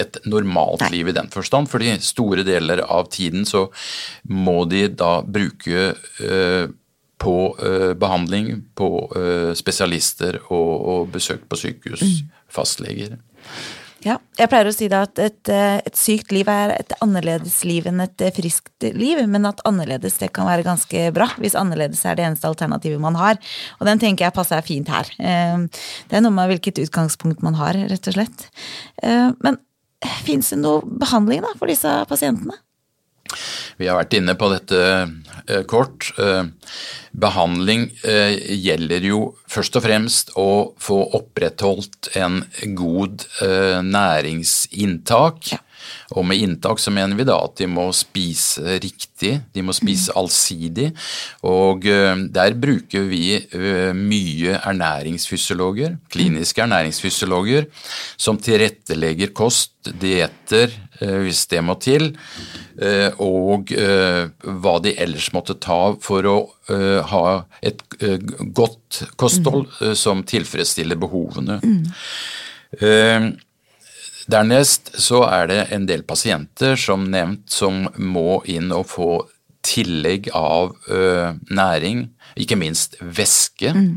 et 0.00 0.16
normalt 0.24 0.86
Nei. 0.86 0.94
liv 0.94 1.10
i 1.12 1.16
den 1.18 1.28
forstand. 1.28 1.68
fordi 1.68 1.98
store 2.00 2.46
deler 2.48 2.80
av 2.80 3.10
tiden 3.12 3.44
så 3.44 3.66
må 4.32 4.62
de 4.64 4.86
da 4.88 5.18
bruke 5.20 5.92
på 7.18 7.34
behandling, 7.98 8.62
på 8.78 8.88
spesialister 9.58 10.38
og, 10.48 10.72
og 10.92 11.08
besøk 11.10 11.48
på 11.50 11.58
sykehus, 11.58 12.04
mm. 12.04 12.32
fastleger. 12.54 13.18
Ja, 14.06 14.14
jeg 14.38 14.46
pleier 14.46 14.68
å 14.70 14.74
si 14.74 14.86
da 14.90 15.00
at 15.08 15.18
et, 15.18 15.48
eh, 15.50 15.80
et, 15.82 15.96
sykt 15.98 16.30
liv 16.30 16.46
er 16.50 16.70
et 16.76 16.92
annerledes 17.02 17.56
liv 17.66 17.86
enn 17.90 17.98
et 18.04 18.22
friskt 18.36 18.86
liv, 18.94 19.24
men 19.26 19.48
at 19.48 19.62
annerledes 19.66 20.20
det 20.20 20.30
kan 20.36 20.46
være 20.46 20.66
ganske 20.66 21.08
bra, 21.16 21.26
hvis 21.42 21.56
annerledes 21.58 22.04
er 22.06 22.18
det 22.18 22.28
eneste 22.28 22.46
alternativet 22.46 23.02
man 23.02 23.18
har. 23.18 23.40
Og 23.80 23.90
den 23.90 23.98
tenker 23.98 24.28
jeg 24.28 24.36
passer 24.36 24.62
fint 24.62 24.90
her. 24.92 25.10
Det 25.18 26.14
er 26.14 26.22
noe 26.22 26.36
med 26.36 26.52
hvilket 26.52 26.78
utgangspunkt 26.84 27.42
man 27.42 27.58
har, 27.58 27.78
rett 27.90 28.10
og 28.12 28.14
slett. 28.14 28.46
Men 29.42 29.58
fins 30.22 30.52
det 30.54 30.60
noe 30.62 30.86
behandling 30.86 31.42
da 31.42 31.56
for 31.58 31.70
disse 31.70 31.90
pasientene? 32.10 32.54
Vi 33.78 33.88
har 33.88 33.98
vært 33.98 34.16
inne 34.18 34.34
på 34.38 34.48
dette 34.52 34.80
eh, 34.82 35.62
kort. 35.68 36.10
Eh, 36.18 36.44
behandling 37.18 37.88
eh, 38.06 38.34
gjelder 38.56 39.06
jo 39.08 39.20
først 39.50 39.78
og 39.78 39.86
fremst 39.86 40.34
å 40.38 40.48
få 40.82 40.98
opprettholdt 41.18 42.10
en 42.18 42.42
god 42.78 43.24
næringsinntak. 43.84 45.52
Ja. 45.54 45.62
Og 46.16 46.26
med 46.28 46.42
inntak 46.44 46.80
så 46.82 46.92
mener 46.94 47.18
vi 47.18 47.26
da 47.28 47.38
at 47.44 47.56
de 47.60 47.68
må 47.70 47.88
spise 47.96 48.78
riktig, 48.82 49.34
de 49.54 49.64
må 49.64 49.74
spise 49.76 50.12
mm. 50.12 50.18
allsidig. 50.20 50.88
Og 51.48 51.84
der 51.84 52.56
bruker 52.58 53.08
vi 53.08 53.38
mye 53.96 54.58
ernæringsfysiologer, 54.58 55.98
kliniske 56.12 56.64
ernæringsfysiologer, 56.64 57.68
som 58.16 58.40
tilrettelegger 58.40 59.34
kost, 59.36 59.74
dietter, 59.88 60.72
hvis 60.98 61.46
det 61.48 61.62
må 61.64 61.78
til, 61.80 62.10
Eh, 62.78 63.10
og 63.18 63.72
eh, 63.74 64.28
hva 64.62 64.76
de 64.84 64.92
ellers 65.02 65.32
måtte 65.34 65.56
ta 65.58 65.96
for 66.02 66.26
å 66.30 66.36
eh, 66.70 67.00
ha 67.10 67.24
et 67.58 67.82
godt 68.54 69.00
kosthold 69.18 69.66
mm. 69.80 69.96
som 69.98 70.22
tilfredsstiller 70.26 71.00
behovene. 71.00 71.58
Mm. 71.64 71.82
Dernest 74.28 74.92
så 75.00 75.22
er 75.28 75.48
det 75.48 75.62
en 75.72 75.86
del 75.88 76.04
pasienter 76.08 76.76
som 76.76 77.06
nevnt 77.08 77.48
som 77.52 77.86
må 77.96 78.42
inn 78.44 78.72
og 78.76 78.86
få 78.90 79.10
tillegg 79.64 80.28
av 80.36 80.76
næring, 81.50 82.06
ikke 82.38 82.56
minst 82.60 82.94
væske 83.00 83.72
mm. 83.74 83.88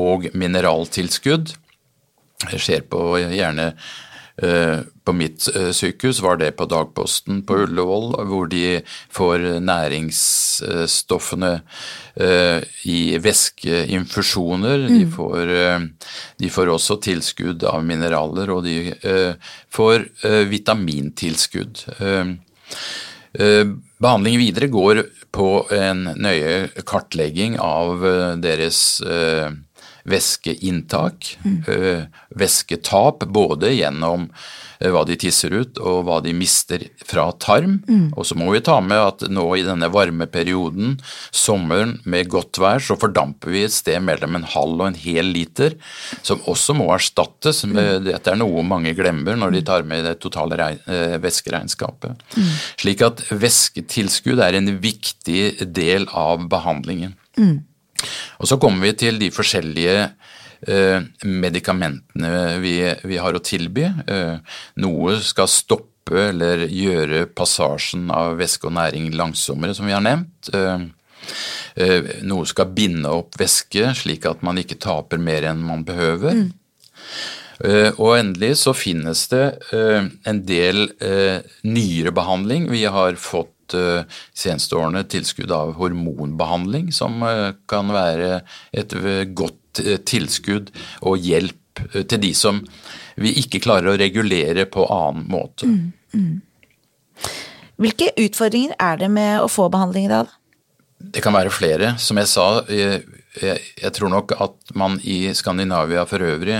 og 0.00 0.26
mineraltilskudd. 0.36 1.52
Det 2.50 2.58
skjer 2.60 2.82
på 2.90 3.02
gjerne 3.20 3.70
Eh, 3.70 3.86
på 4.36 5.12
mitt 5.16 5.46
eh, 5.56 5.70
sykehus 5.72 6.20
var 6.20 6.36
det 6.40 6.50
på 6.58 6.66
dagposten 6.68 7.40
på 7.46 7.56
Ullevål, 7.64 8.10
hvor 8.28 8.48
de 8.50 8.80
får 9.14 9.44
næringsstoffene 9.64 11.52
eh, 12.20 12.66
i 12.90 12.98
væskeinfusjoner. 13.22 14.86
Mm. 14.86 14.98
De, 14.98 15.06
får, 15.14 15.52
de, 16.42 16.50
får, 16.52 16.72
også 16.74 16.98
tilskudd 17.06 17.64
av 17.70 17.84
mineraler, 17.86 18.52
og 18.52 18.66
de 18.66 18.92
får 19.72 20.08
vitamintilskudd. 20.50 21.84
Behandlingen 23.36 24.42
videre 24.42 24.68
går 24.72 25.02
på 25.32 25.50
en 25.72 26.08
nøye 26.16 26.84
kartlegging 26.88 27.56
av 27.62 28.04
deres 28.42 29.00
væskeinntak, 30.06 31.32
mm. 31.44 31.58
væsketap, 32.38 33.26
både 33.26 33.72
gjennom 33.74 34.30
hva 34.76 35.02
de 35.08 35.16
tisser 35.16 35.54
ut 35.56 35.78
og 35.80 36.02
hva 36.04 36.18
de 36.20 36.34
mister 36.36 36.82
fra 37.08 37.30
tarm. 37.40 37.78
Mm. 37.88 38.10
Og 38.12 38.26
så 38.28 38.36
må 38.36 38.50
vi 38.52 38.60
ta 38.64 38.76
med 38.84 39.00
at 39.00 39.24
nå 39.32 39.44
i 39.56 39.64
denne 39.64 39.88
varmeperioden, 39.92 40.98
sommeren 41.32 41.96
med 42.04 42.28
godt 42.32 42.60
vær, 42.60 42.82
så 42.84 42.98
fordamper 43.00 43.54
vi 43.54 43.64
et 43.66 43.74
sted 43.74 44.02
mellom 44.04 44.36
en 44.36 44.48
halv 44.52 44.82
og 44.82 44.90
en 44.90 45.00
hel 45.00 45.32
liter, 45.32 45.78
som 46.20 46.44
også 46.44 46.76
må 46.76 46.90
erstattes. 46.94 47.64
Mm. 47.64 47.80
Dette 48.06 48.34
er 48.34 48.40
noe 48.40 48.64
mange 48.66 48.92
glemmer 48.98 49.38
når 49.40 49.56
de 49.56 49.64
tar 49.66 49.86
med 49.88 50.04
det 50.06 50.18
totale 50.24 50.74
væskeregnskapet. 51.24 52.26
Mm. 52.36 52.52
Slik 52.82 53.06
at 53.06 53.24
væsketilskudd 53.32 54.44
er 54.44 54.60
en 54.60 54.76
viktig 54.82 55.70
del 55.76 56.06
av 56.12 56.44
behandlingen. 56.52 57.16
Mm. 57.40 57.64
Og 58.40 58.48
så 58.50 58.58
kommer 58.60 58.86
vi 58.88 58.96
til 59.04 59.20
de 59.20 59.30
forskjellige 59.34 59.94
eh, 60.68 61.06
medikamentene 61.24 62.58
vi, 62.62 62.78
vi, 63.04 63.20
har 63.22 63.36
å 63.36 63.44
tilby. 63.44 63.86
Eh, 64.06 64.58
noe 64.82 65.16
skal 65.24 65.50
stoppe 65.50 66.28
eller 66.28 66.66
gjøre 66.70 67.26
passasjen 67.34 68.10
av 68.14 68.36
væske 68.40 68.68
og 68.68 68.76
næring 68.76 69.10
langsommere, 69.18 69.74
som 69.74 69.88
vi 69.88 69.96
har 69.96 70.04
nevnt. 70.04 70.52
Eh, 70.54 72.12
noe 72.26 72.46
skal 72.48 72.70
binde 72.76 73.10
opp 73.10 73.34
væske, 73.40 73.90
slik 73.98 74.28
at 74.28 74.44
man 74.46 74.60
ikke 74.60 74.78
taper 74.80 75.20
mer 75.20 75.48
enn 75.50 75.64
man 75.64 75.82
behøver. 75.86 76.46
Mm. 76.46 76.54
Og 77.96 78.10
endelig 78.18 78.58
så 78.60 78.74
finnes 78.76 79.22
det 79.32 79.46
en 79.72 80.40
del 80.44 80.90
nyere 81.64 82.12
behandling. 82.12 82.66
Vi 82.68 82.82
har 82.84 83.16
fått 83.16 83.55
seneste 83.74 84.76
årene 84.78 85.02
tilskudd 85.10 85.50
av 85.54 85.74
hormonbehandling, 85.80 86.92
som 86.94 87.18
kan 87.68 87.92
være 87.94 88.40
et 88.76 88.94
godt 89.36 89.82
tilskudd 90.08 90.70
og 91.02 91.18
hjelp 91.20 91.82
til 92.08 92.20
de 92.22 92.32
som 92.36 92.62
vi 93.20 93.32
ikke 93.42 93.60
klarer 93.64 93.92
å 93.92 93.98
regulere 94.00 94.66
på 94.68 94.86
annen 94.92 95.26
måte. 95.32 95.68
Mm, 95.68 95.92
mm. 96.14 97.26
Hvilke 97.80 98.10
utfordringer 98.20 98.76
er 98.80 99.00
det 99.00 99.10
med 99.12 99.42
å 99.42 99.48
få 99.52 99.68
behandling 99.72 100.08
i 100.08 100.12
dag? 100.12 100.32
Det 100.96 101.20
kan 101.24 101.36
være 101.36 101.52
flere. 101.52 101.92
Som 102.00 102.20
jeg 102.20 102.30
sa, 102.30 102.46
jeg, 102.72 103.90
tror 103.96 104.12
nok 104.12 104.32
at 104.40 104.76
man 104.78 104.96
i 105.04 105.32
Skandinavia 105.36 106.06
for 106.08 106.24
øvrig, 106.24 106.56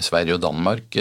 Sverige 0.00 0.36
og 0.36 0.42
Danmark, 0.44 0.98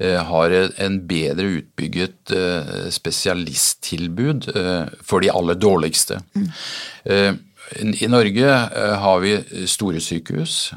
har 0.00 0.54
en 0.80 0.94
bedre 1.04 1.44
utbygget 1.60 2.32
uh, 2.32 2.88
spesialisttilbud 2.88 4.48
for 5.04 5.20
de 5.20 5.28
aller 5.32 5.58
dårligste. 5.60 6.20
I 7.80 8.08
Norge 8.10 8.54
har 9.04 9.20
vi 9.22 9.34
store 9.68 10.00
sykehus, 10.02 10.72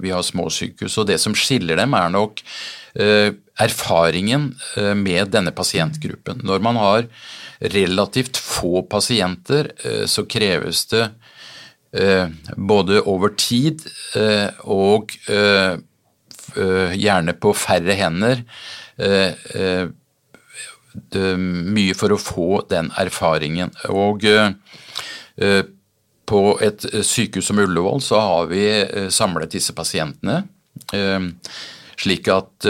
vi 0.00 0.12
har 0.14 0.22
små 0.24 0.46
sykehus, 0.54 0.96
og 1.02 1.08
det 1.10 1.18
som 1.20 1.34
skiller 1.36 1.76
dem 1.82 1.96
er 1.98 2.14
nok 2.14 2.40
erfaringen 3.60 4.46
med 4.96 5.34
denne 5.34 5.52
pasientgruppen. 5.52 6.40
Når 6.46 6.62
man 6.64 6.78
har 6.80 7.10
relativt 7.74 8.40
få 8.40 8.86
pasienter, 8.88 9.68
så 10.08 10.24
kreves 10.30 10.86
det 10.94 11.10
Eh, 11.92 12.28
både 12.56 13.00
over 13.02 13.32
tid 13.34 13.82
eh, 14.14 14.46
og 14.62 15.10
eh, 15.26 15.74
gjerne 16.54 17.34
på 17.38 17.52
færre 17.56 17.96
hender. 17.98 18.42
Mye 21.40 21.96
for 21.98 22.14
å 22.14 22.20
få 22.20 22.48
den 22.70 22.90
erfaringen. 23.00 23.72
Og 23.94 24.26
på 26.30 26.42
et 26.62 26.86
sykehus 27.06 27.50
som 27.50 27.62
Ullevål 27.62 28.02
så 28.04 28.20
har 28.22 28.50
vi 28.50 28.64
samlet 29.14 29.54
disse 29.56 29.74
pasientene, 29.76 30.42
slik 32.00 32.28
at 32.34 32.68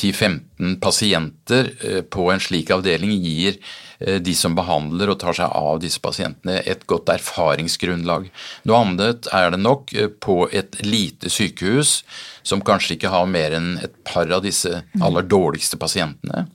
10-15 0.00 0.80
pasienter 0.82 1.70
på 2.12 2.26
en 2.32 2.42
slik 2.42 2.72
avdeling 2.74 3.14
gir 3.20 3.60
Eh, 3.60 3.89
de 4.00 4.34
som 4.36 4.54
behandler 4.56 5.12
og 5.12 5.18
tar 5.20 5.36
seg 5.36 5.52
av 5.56 5.80
disse 5.82 6.00
pasientene, 6.00 6.60
et 6.64 6.86
godt 6.88 7.10
erfaringsgrunnlag. 7.12 8.30
Noe 8.68 8.78
annet 8.80 9.28
er 9.36 9.52
det 9.52 9.60
nok 9.60 9.92
eh, 9.94 10.08
på 10.08 10.44
et 10.56 10.78
lite 10.86 11.32
sykehus 11.32 12.00
som 12.46 12.64
kanskje 12.64 12.96
ikke 12.96 13.12
har 13.12 13.28
mer 13.28 13.56
enn 13.58 13.74
et 13.84 13.92
par 14.08 14.30
av 14.32 14.44
disse 14.46 14.82
aller 15.04 15.26
dårligste 15.28 15.76
pasientene, 15.80 16.46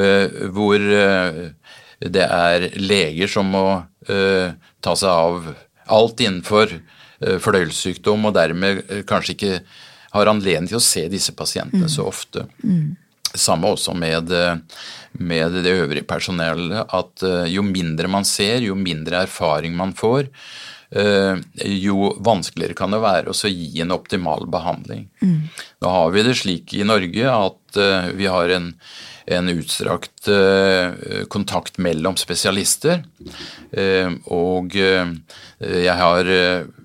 eh, 0.00 0.40
hvor 0.48 0.80
det 2.00 2.24
er 2.24 2.70
leger 2.80 3.28
som 3.28 3.50
må 3.52 3.66
ta 4.00 4.94
seg 4.96 5.10
av 5.10 5.50
alt 5.92 6.22
innenfor 6.24 6.72
fordøyelsessykdom, 7.20 8.24
og 8.24 8.32
dermed 8.32 8.80
kanskje 9.10 9.34
ikke 9.34 9.52
har 10.14 10.30
anledning 10.30 10.70
til 10.70 10.80
å 10.80 10.84
se 10.84 11.04
disse 11.12 11.34
pasientene 11.36 11.90
så 11.90 12.06
ofte. 12.08 12.46
Mm. 12.64 12.96
Samme 13.30 13.70
også 13.70 13.94
med, 13.94 14.32
med, 15.12 15.60
det 15.64 15.74
øvrige 15.74 16.06
personellet, 16.08 16.86
at 16.88 17.22
eh, 17.26 17.46
jo 17.54 17.64
mindre 17.66 18.10
man 18.10 18.26
ser, 18.28 18.60
jo 18.64 18.76
mindre 18.78 19.24
erfaring 19.24 19.74
man 19.76 19.92
får, 19.96 20.28
eh, 20.90 21.40
jo 21.82 22.12
vanskeligere 22.22 22.78
kan 22.78 22.94
det 22.94 23.02
være 23.02 23.34
å 23.34 23.52
gi 23.52 23.82
en 23.82 23.94
optimal 23.96 24.46
behandling. 24.50 25.08
Mm. 25.22 25.38
Nå 25.82 25.94
har 25.96 26.10
vi 26.14 26.26
det 26.26 26.36
slik 26.40 26.74
i 26.78 26.86
Norge 26.86 27.36
at 27.36 27.80
eh, 27.80 28.10
vi 28.18 28.28
har 28.30 28.54
en, 28.56 28.72
en 29.30 29.52
utstrakt 29.52 30.26
kontakt 31.30 31.76
mellom 31.78 32.16
spesialister. 32.18 33.04
Og 34.34 34.74
jeg 34.74 35.94
har 36.00 36.30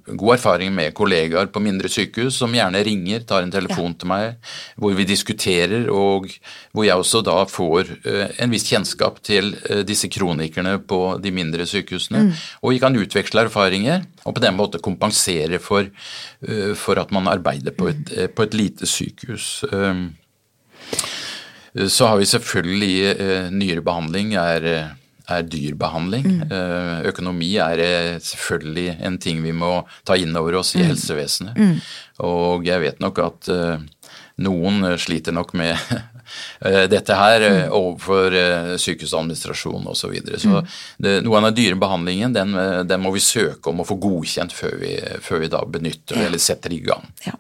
god 0.05 0.35
erfaring 0.35 0.73
med 0.75 0.93
kollegaer 0.93 1.47
på 1.49 1.61
mindre 1.63 1.89
sykehus 1.89 2.37
som 2.41 2.53
gjerne 2.53 2.81
ringer, 2.85 3.23
tar 3.25 3.45
en 3.45 3.53
telefon 3.53 3.91
ja. 3.93 3.97
til 4.01 4.09
meg, 4.11 4.51
hvor 4.77 4.93
vi 4.97 5.07
diskuterer, 5.09 5.87
og 5.89 6.29
hvor 6.75 6.85
jeg 6.85 7.01
også 7.01 7.23
da 7.25 7.37
får 7.49 7.89
uh, 8.05 8.25
en 8.43 8.53
viss 8.53 8.67
kjennskap 8.69 9.17
til 9.25 9.53
uh, 9.69 9.81
disse 9.87 10.09
kronikerne 10.13 10.77
på 10.85 10.99
de 11.23 11.33
mindre 11.33 11.65
sykehusene. 11.69 12.27
Mm. 12.27 12.43
Og 12.61 12.75
vi 12.75 12.81
kan 12.83 12.99
utveksle 13.01 13.47
erfaringer, 13.47 14.05
og 14.25 14.37
på 14.37 14.43
den 14.45 14.57
måte 14.57 14.81
kompensere 14.83 15.59
for, 15.63 15.89
uh, 15.89 16.73
for 16.77 17.01
at 17.01 17.13
man 17.15 17.31
arbeider 17.31 17.73
på 17.75 17.89
et, 17.93 18.13
på 18.35 18.45
et 18.45 18.57
lite 18.57 18.89
sykehus. 18.89 19.65
Så 21.75 22.07
har 22.07 22.15
vi 22.15 22.27
selvfølgelig 22.29 23.49
nyere 23.51 23.81
behandling 23.83 24.35
er 24.39 24.95
er 25.31 25.45
dyr 25.49 25.75
behandling. 25.79 26.25
Mm. 26.25 26.51
Eh, 26.51 27.05
økonomi 27.11 27.51
er 27.61 27.81
eh, 27.81 28.17
selvfølgelig 28.21 28.97
en 29.07 29.19
ting 29.21 29.41
vi 29.43 29.53
må 29.55 29.77
ta 30.07 30.17
inn 30.19 30.35
over 30.37 30.59
oss 30.61 30.75
i 30.75 30.81
mm. 30.81 30.87
helsevesenet. 30.91 31.57
Mm. 31.57 31.77
Og 32.25 32.67
jeg 32.67 32.83
vet 32.83 33.01
nok 33.03 33.21
at 33.23 33.49
eh, 33.53 34.11
noen 34.45 34.97
sliter 35.01 35.35
nok 35.35 35.55
med 35.57 35.79
dette 36.93 37.15
her 37.15 37.43
mm. 37.45 37.73
overfor 37.77 38.35
sykehusadministrasjon 38.81 39.85
osv. 39.87 39.99
Så, 40.01 40.11
videre. 40.11 40.41
så 40.41 40.59
mm. 40.59 40.75
det, 41.05 41.15
noe 41.25 41.39
av 41.39 41.49
den 41.49 41.57
dyre 41.61 41.79
behandlingen 41.79 42.35
den, 42.35 42.57
den, 42.89 43.03
må 43.03 43.13
vi 43.15 43.23
søke 43.23 43.71
om 43.71 43.83
å 43.83 43.87
få 43.87 43.99
godkjent 44.01 44.53
før 44.55 44.77
vi, 44.81 44.95
før 45.23 45.45
vi 45.45 45.51
da 45.53 45.61
benytter 45.69 46.19
ja. 46.19 46.27
eller 46.29 46.41
setter 46.41 46.73
i 46.73 46.81
gang. 46.85 47.05
Ja. 47.27 47.37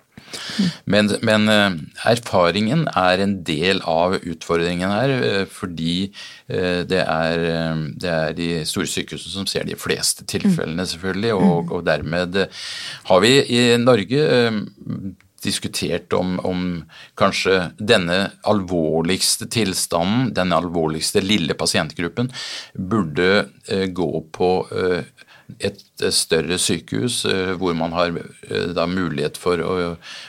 Men, 0.85 1.09
men, 1.25 1.49
eh, 1.49 1.77
erfaringen 2.11 2.85
er 2.91 3.23
en 3.23 3.35
del 3.47 3.81
av 3.89 4.17
utfordringen 4.21 4.93
her, 4.93 5.13
eh, 5.15 5.43
fordi 5.49 5.97
eh, 6.47 6.81
det 6.87 7.01
er, 7.01 7.43
det 7.95 8.13
er 8.13 8.37
de 8.37 8.49
store 8.67 8.89
sykehusene 8.89 9.35
som 9.39 9.49
ser 9.49 9.67
de 9.67 9.77
fleste 9.79 10.25
tilfellene, 10.29 10.87
selvfølgelig. 10.87 11.35
Og, 11.35 11.75
og 11.75 11.85
dermed 11.87 12.41
har 13.09 13.23
vi 13.23 13.35
i 13.57 13.61
Norge 13.81 14.25
diskutert 15.45 16.13
om, 16.17 16.39
om, 16.47 16.61
kanskje 17.19 17.67
denne 17.77 18.31
alvorligste 18.49 19.45
tilstanden, 19.53 20.31
denne 20.33 20.57
alvorligste 20.57 21.21
lille 21.21 21.53
pasientgruppen, 21.57 22.31
burde 22.73 23.45
gå 23.93 24.09
på 24.33 24.49
et 25.59 25.81
større 26.13 26.57
sykehus 26.61 27.23
eh, 27.29 27.53
hvor 27.59 27.75
man 27.77 27.93
har 27.95 28.13
eh, 28.15 28.71
da 28.75 28.87
mulighet 28.89 29.37
for 29.39 29.61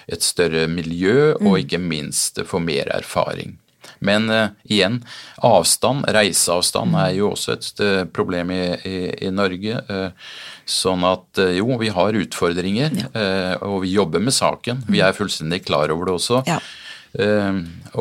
et 0.07 0.25
større 0.25 0.67
miljø 0.71 1.33
og 1.35 1.53
mm. 1.53 1.61
ikke 1.65 1.81
minst 1.83 2.43
få 2.47 2.61
mer 2.63 2.91
erfaring. 2.95 3.57
Men 3.99 4.29
uh, 4.29 4.49
igjen, 4.69 4.99
avstand, 5.47 6.05
reiseavstand, 6.13 6.97
er 7.01 7.15
jo 7.17 7.31
også 7.33 7.55
et 7.55 7.69
uh, 7.81 8.03
problem 8.13 8.51
i, 8.53 8.63
i, 8.85 8.97
i 9.25 9.31
Norge. 9.33 9.79
Uh, 9.89 10.33
sånn 10.69 11.07
at 11.07 11.41
jo, 11.55 11.69
vi 11.81 11.89
har 11.95 12.19
utfordringer, 12.19 12.97
ja. 12.99 13.21
og 13.63 13.85
vi 13.85 13.93
jobber 13.95 14.19
med 14.19 14.35
saken. 14.35 14.81
Vi 14.91 14.99
er 14.99 15.15
fullstendig 15.15 15.61
klar 15.63 15.93
over 15.95 16.09
det 16.09 16.17
også. 16.17 16.41
Ja. 16.49 16.59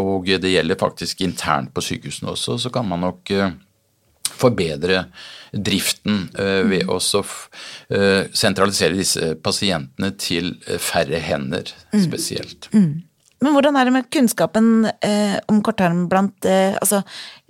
og 0.01 0.25
det 0.25 0.49
gjelder 0.49 0.79
faktisk 0.81 1.21
internt 1.21 1.69
på 1.75 1.83
sykehusene 1.85 2.33
også, 2.33 2.57
så 2.63 2.71
kan 2.73 2.89
man 2.89 3.05
nok 3.05 3.29
forbedre 4.35 5.05
driften 5.55 6.25
eh, 6.39 6.61
ved 6.67 6.89
å 6.91 6.99
eh, 6.99 8.27
sentralisere 8.35 8.97
disse 8.97 9.33
pasientene 9.43 10.11
til 10.19 10.55
eh, 10.67 10.79
færre 10.81 11.21
hender 11.23 11.71
mm. 11.93 12.01
spesielt. 12.03 12.69
Mm. 12.73 12.85
Mm. 12.85 12.95
Men 13.43 13.55
hvordan 13.55 13.77
er 13.77 13.87
det 13.87 13.93
med 13.93 14.09
kunnskapen 14.13 14.87
eh, 15.03 15.37
om 15.51 15.61
korttarm 15.65 16.05
blant 16.11 16.47
eh, 16.49 16.77
altså, 16.79 17.03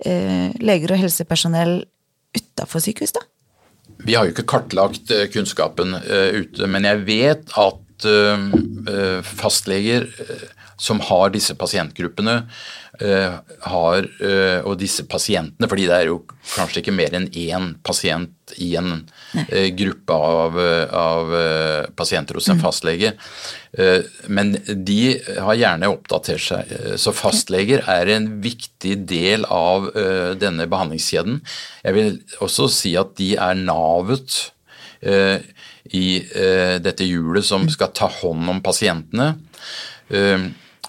eh, 0.04 0.52
leger 0.60 0.92
og 0.92 1.00
helsepersonell 1.00 1.78
utafor 2.36 2.82
sykehus, 2.84 3.14
da? 3.16 3.24
Vi 4.04 4.16
har 4.16 4.26
jo 4.26 4.34
ikke 4.34 4.48
kartlagt 4.50 5.08
kunnskapen 5.32 5.94
ute, 5.96 6.66
men 6.68 6.84
jeg 6.84 7.00
vet 7.06 7.54
at 7.56 8.04
fastleger 9.24 10.04
som 10.76 11.00
har 11.00 11.32
disse 11.32 11.54
pasientgruppene, 11.56 12.34
har, 12.98 14.06
eh, 14.24 14.60
og 14.64 14.78
disse 14.80 15.04
pasientene, 15.08 15.68
fordi 15.68 15.86
det 15.88 15.96
er 15.96 16.08
jo 16.10 16.22
kanskje 16.54 16.82
ikke 16.82 16.94
mer 16.96 17.14
enn 17.16 17.28
én 17.28 17.74
pasient 17.84 18.54
i 18.62 18.70
en 18.78 18.90
Nei. 19.34 19.44
Eh, 19.50 19.68
gruppe 19.76 20.14
av, 20.14 20.58
av, 20.96 21.32
pasienter 21.98 22.38
hos 22.38 22.48
en 22.48 22.56
mm. 22.56 22.62
fastlege. 22.62 23.12
Men 24.32 24.54
de 24.64 25.00
har 25.42 25.58
gjerne 25.58 25.90
oppdatert 25.92 26.40
seg. 26.40 26.70
Så 26.96 27.12
fastleger 27.12 27.82
er 27.90 28.08
en 28.14 28.28
viktig 28.40 28.94
del 29.10 29.44
av 29.52 29.90
denne 30.40 30.64
behandlingskjeden. 30.70 31.42
Jeg 31.84 31.96
vil 31.98 32.16
også 32.46 32.70
si 32.72 32.94
at 32.96 33.12
de 33.18 33.34
er 33.34 33.58
navet 33.58 34.38
i 35.04 36.06
dette 36.86 37.10
hjulet 37.10 37.44
som 37.44 37.66
mm. 37.66 37.74
skal 37.74 37.92
ta 37.92 38.08
hånd 38.22 38.54
om 38.54 38.62
pasientene 38.64 39.34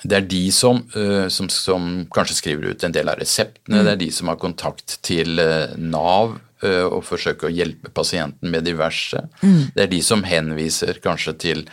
det 0.03 0.17
er 0.17 0.27
de 0.29 0.43
som, 0.53 0.81
uh, 0.95 1.27
som, 1.33 1.49
som, 1.53 1.87
kanskje 2.13 2.39
skriver 2.41 2.73
ut 2.73 2.83
en 2.83 2.95
del 2.95 3.09
av 3.09 3.19
reseptene, 3.21 3.79
mm. 3.79 3.85
det 3.85 3.93
er 3.95 4.03
de 4.03 4.11
som 4.13 4.31
har 4.31 4.41
kontakt 4.41 4.99
til 5.05 5.39
uh, 5.41 5.73
Nav 5.77 6.37
eh, 6.65 6.85
og 6.85 7.03
forsøker 7.05 7.49
å 7.49 7.53
hjelpe 7.53 7.91
pasienten 7.93 8.51
med 8.53 8.65
diverse. 8.67 9.19
Det 9.41 9.83
er 9.83 9.91
de 9.91 9.99
som 10.05 10.23
henviser 10.25 10.97
kanskje 11.03 11.33
til 11.43 11.65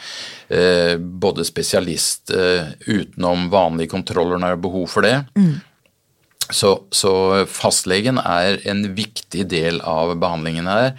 eh, 0.52 0.96
både 0.98 1.46
spesialist 1.48 2.32
eh, 2.34 2.74
utenom 2.84 3.48
vanlige 3.52 3.94
kontroller 3.94 4.36
når 4.40 4.54
det 4.54 4.58
er 4.58 4.66
behov 4.66 4.90
for 4.92 5.06
det. 5.06 5.16
Så, 6.52 6.74
så, 6.92 7.44
fastlegen 7.48 8.18
er 8.20 8.60
en 8.68 8.84
viktig 8.96 9.46
del 9.48 9.80
av 9.80 10.12
behandlingen 10.20 10.68
her. 10.68 10.92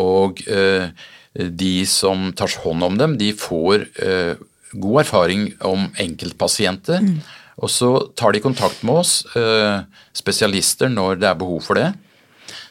Og 0.00 0.40
eh, 0.48 0.88
de 1.36 1.76
som 1.88 2.30
tar 2.36 2.52
hånd 2.62 2.86
om 2.86 2.96
dem, 2.96 3.18
de 3.20 3.32
får 3.36 3.84
eh, 4.00 4.38
god 4.72 5.02
erfaring 5.04 5.48
om 5.66 5.88
enkeltpasienter. 6.02 7.02
Mm. 7.04 7.18
Og 7.64 7.72
så 7.72 7.90
tar 8.18 8.34
de 8.36 8.44
kontakt 8.44 8.82
med 8.84 9.00
oss, 9.02 9.24
eh, 9.36 9.80
spesialister, 10.16 10.90
når 10.92 11.20
det 11.20 11.28
er 11.30 11.40
behov 11.40 11.62
for 11.64 11.78
det. 11.78 11.94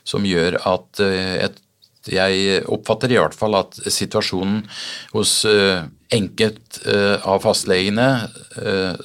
Som 0.05 0.27
gjør 0.27 0.59
at 0.61 1.01
eh, 1.01 1.45
et, 1.47 1.61
jeg 2.05 2.61
oppfatter 2.69 3.09
i 3.09 3.17
hvert 3.17 3.33
fall 3.33 3.57
at 3.57 3.79
situasjonen 3.89 4.59
hos 5.15 5.39
eh, 5.49 5.87
enkelt 6.13 6.77
av 7.25 7.41
fastlegene 7.41 8.29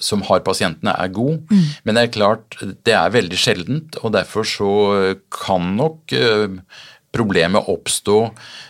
som 0.04 0.20
har 0.28 0.42
pasientene, 0.44 0.92
er 0.92 1.08
god. 1.08 1.40
Mm. 1.48 1.62
Men 1.88 1.96
det 1.96 2.02
er 2.02 2.12
klart, 2.12 2.58
det 2.60 2.92
er 2.92 3.14
veldig 3.14 3.38
sjeldent, 3.40 3.96
og 4.04 4.12
derfor 4.12 4.44
så 4.44 4.74
kan 5.32 5.72
nok 5.78 6.12
problemet 7.12 7.68
oppstå 7.70 8.18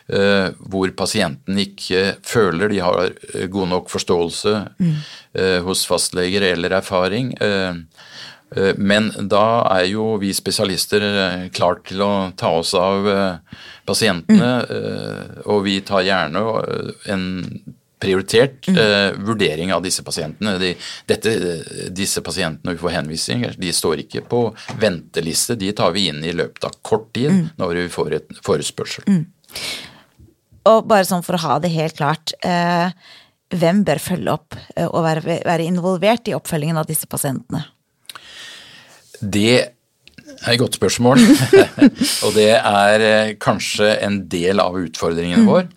eh, 0.09 0.49
hvor 0.73 0.93
pasienten 0.97 1.59
ikke 1.61 2.17
føler 2.27 2.73
de 2.73 2.81
har 2.83 3.11
eh, 3.35 3.47
god 3.53 3.73
nok 3.75 3.91
forståelse 3.93 4.55
mm. 4.81 4.95
eh, 5.37 5.59
hos 5.67 5.85
fastleger 5.89 6.47
eller 6.53 6.79
erfaring. 6.81 7.35
Eh, 7.41 7.75
eh 8.57 8.73
men 8.77 9.13
da 9.31 9.63
er 9.77 9.85
jo 9.93 10.17
vi 10.19 10.33
spesialister 10.35 11.05
klart 11.55 11.85
til 11.87 12.03
å 12.03 12.13
ta 12.37 12.51
oss 12.59 12.73
av 12.75 13.07
pasientene, 13.87 14.49
mm. 14.67 15.45
og 15.47 15.63
vi 15.69 15.77
tar 15.87 16.03
gjerne 16.03 16.43
en 17.15 17.29
prioritert 18.01 18.69
mm. 18.69 18.79
uh, 18.79 19.27
vurdering 19.29 19.75
av 19.75 19.85
disse 19.85 20.05
pasientene. 20.07 20.57
De, 20.61 20.73
dette, 21.11 21.35
disse 21.95 22.23
pasientene 22.25 22.75
vi 22.75 22.83
får 22.83 22.97
henvisning, 22.97 23.47
de 23.61 23.73
står 23.77 24.05
ikke 24.07 24.25
på 24.31 24.43
venteliste. 24.81 25.59
De 25.61 25.73
tar 25.77 25.95
vi 25.97 26.09
inn 26.11 26.25
i 26.25 26.35
løpet 26.37 26.67
av 26.67 26.79
kort 26.87 27.11
tid 27.17 27.31
mm. 27.37 27.47
når 27.61 27.77
vi 27.83 27.89
får 27.93 28.19
et 28.21 28.37
forespørsel. 28.47 29.09
Mm. 29.11 29.25
Og 30.71 30.87
bare 30.89 31.09
sånn 31.09 31.25
for 31.25 31.39
å 31.39 31.45
ha 31.47 31.59
det 31.63 31.73
helt 31.73 31.97
klart. 31.99 32.35
Eh, 32.45 32.93
hvem 33.51 33.83
bør 33.87 34.01
følge 34.03 34.37
opp 34.37 34.55
uh, 34.55 34.87
og 34.87 35.03
være, 35.07 35.41
være, 35.43 35.67
involvert 35.67 36.29
i 36.31 36.37
oppfølgingen 36.37 36.79
av 36.81 36.89
disse 36.89 37.09
pasientene? 37.11 37.65
Det 39.21 39.57
er 39.59 40.53
et 40.53 40.61
godt 40.61 40.79
spørsmål. 40.79 41.25
og 42.25 42.37
det 42.37 42.53
er 42.57 43.35
kanskje 43.43 43.97
en 44.07 44.23
del 44.31 44.63
av 44.63 44.79
utfordringen 44.79 45.45
mm. 45.45 45.51
vår. 45.51 45.69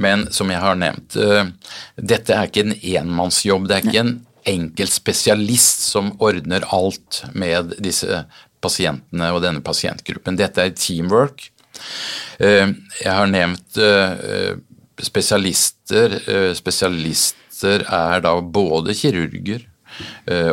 Men 0.00 0.26
som 0.34 0.50
jeg 0.52 0.62
har 0.62 0.78
nevnt, 0.78 1.16
eh, 1.16 1.50
dette 1.96 2.34
er 2.34 2.48
ikke 2.48 2.66
en 2.66 2.76
enmannsjobb. 2.76 3.68
Det 3.68 3.76
er 3.76 3.86
ikke 3.86 4.04
en 4.04 4.16
enkelt 4.48 4.94
spesialist 4.94 5.84
som 5.90 6.14
ordner 6.24 6.64
alt 6.74 7.22
med 7.34 7.76
disse 7.84 8.22
pasientene 8.64 9.32
og 9.34 9.42
denne 9.44 9.62
pasientgruppen. 9.64 10.38
Dette 10.38 10.64
er 10.64 10.76
teamwork. 10.76 11.50
Eh, 12.40 12.70
jeg 13.02 13.14
har 13.14 13.30
nevnt 13.30 13.78
eh, 13.82 14.54
spesialister. 15.04 16.18
Spesialister 16.58 17.84
er 17.84 18.22
da 18.24 18.38
både 18.40 18.94
kirurger, 18.98 19.66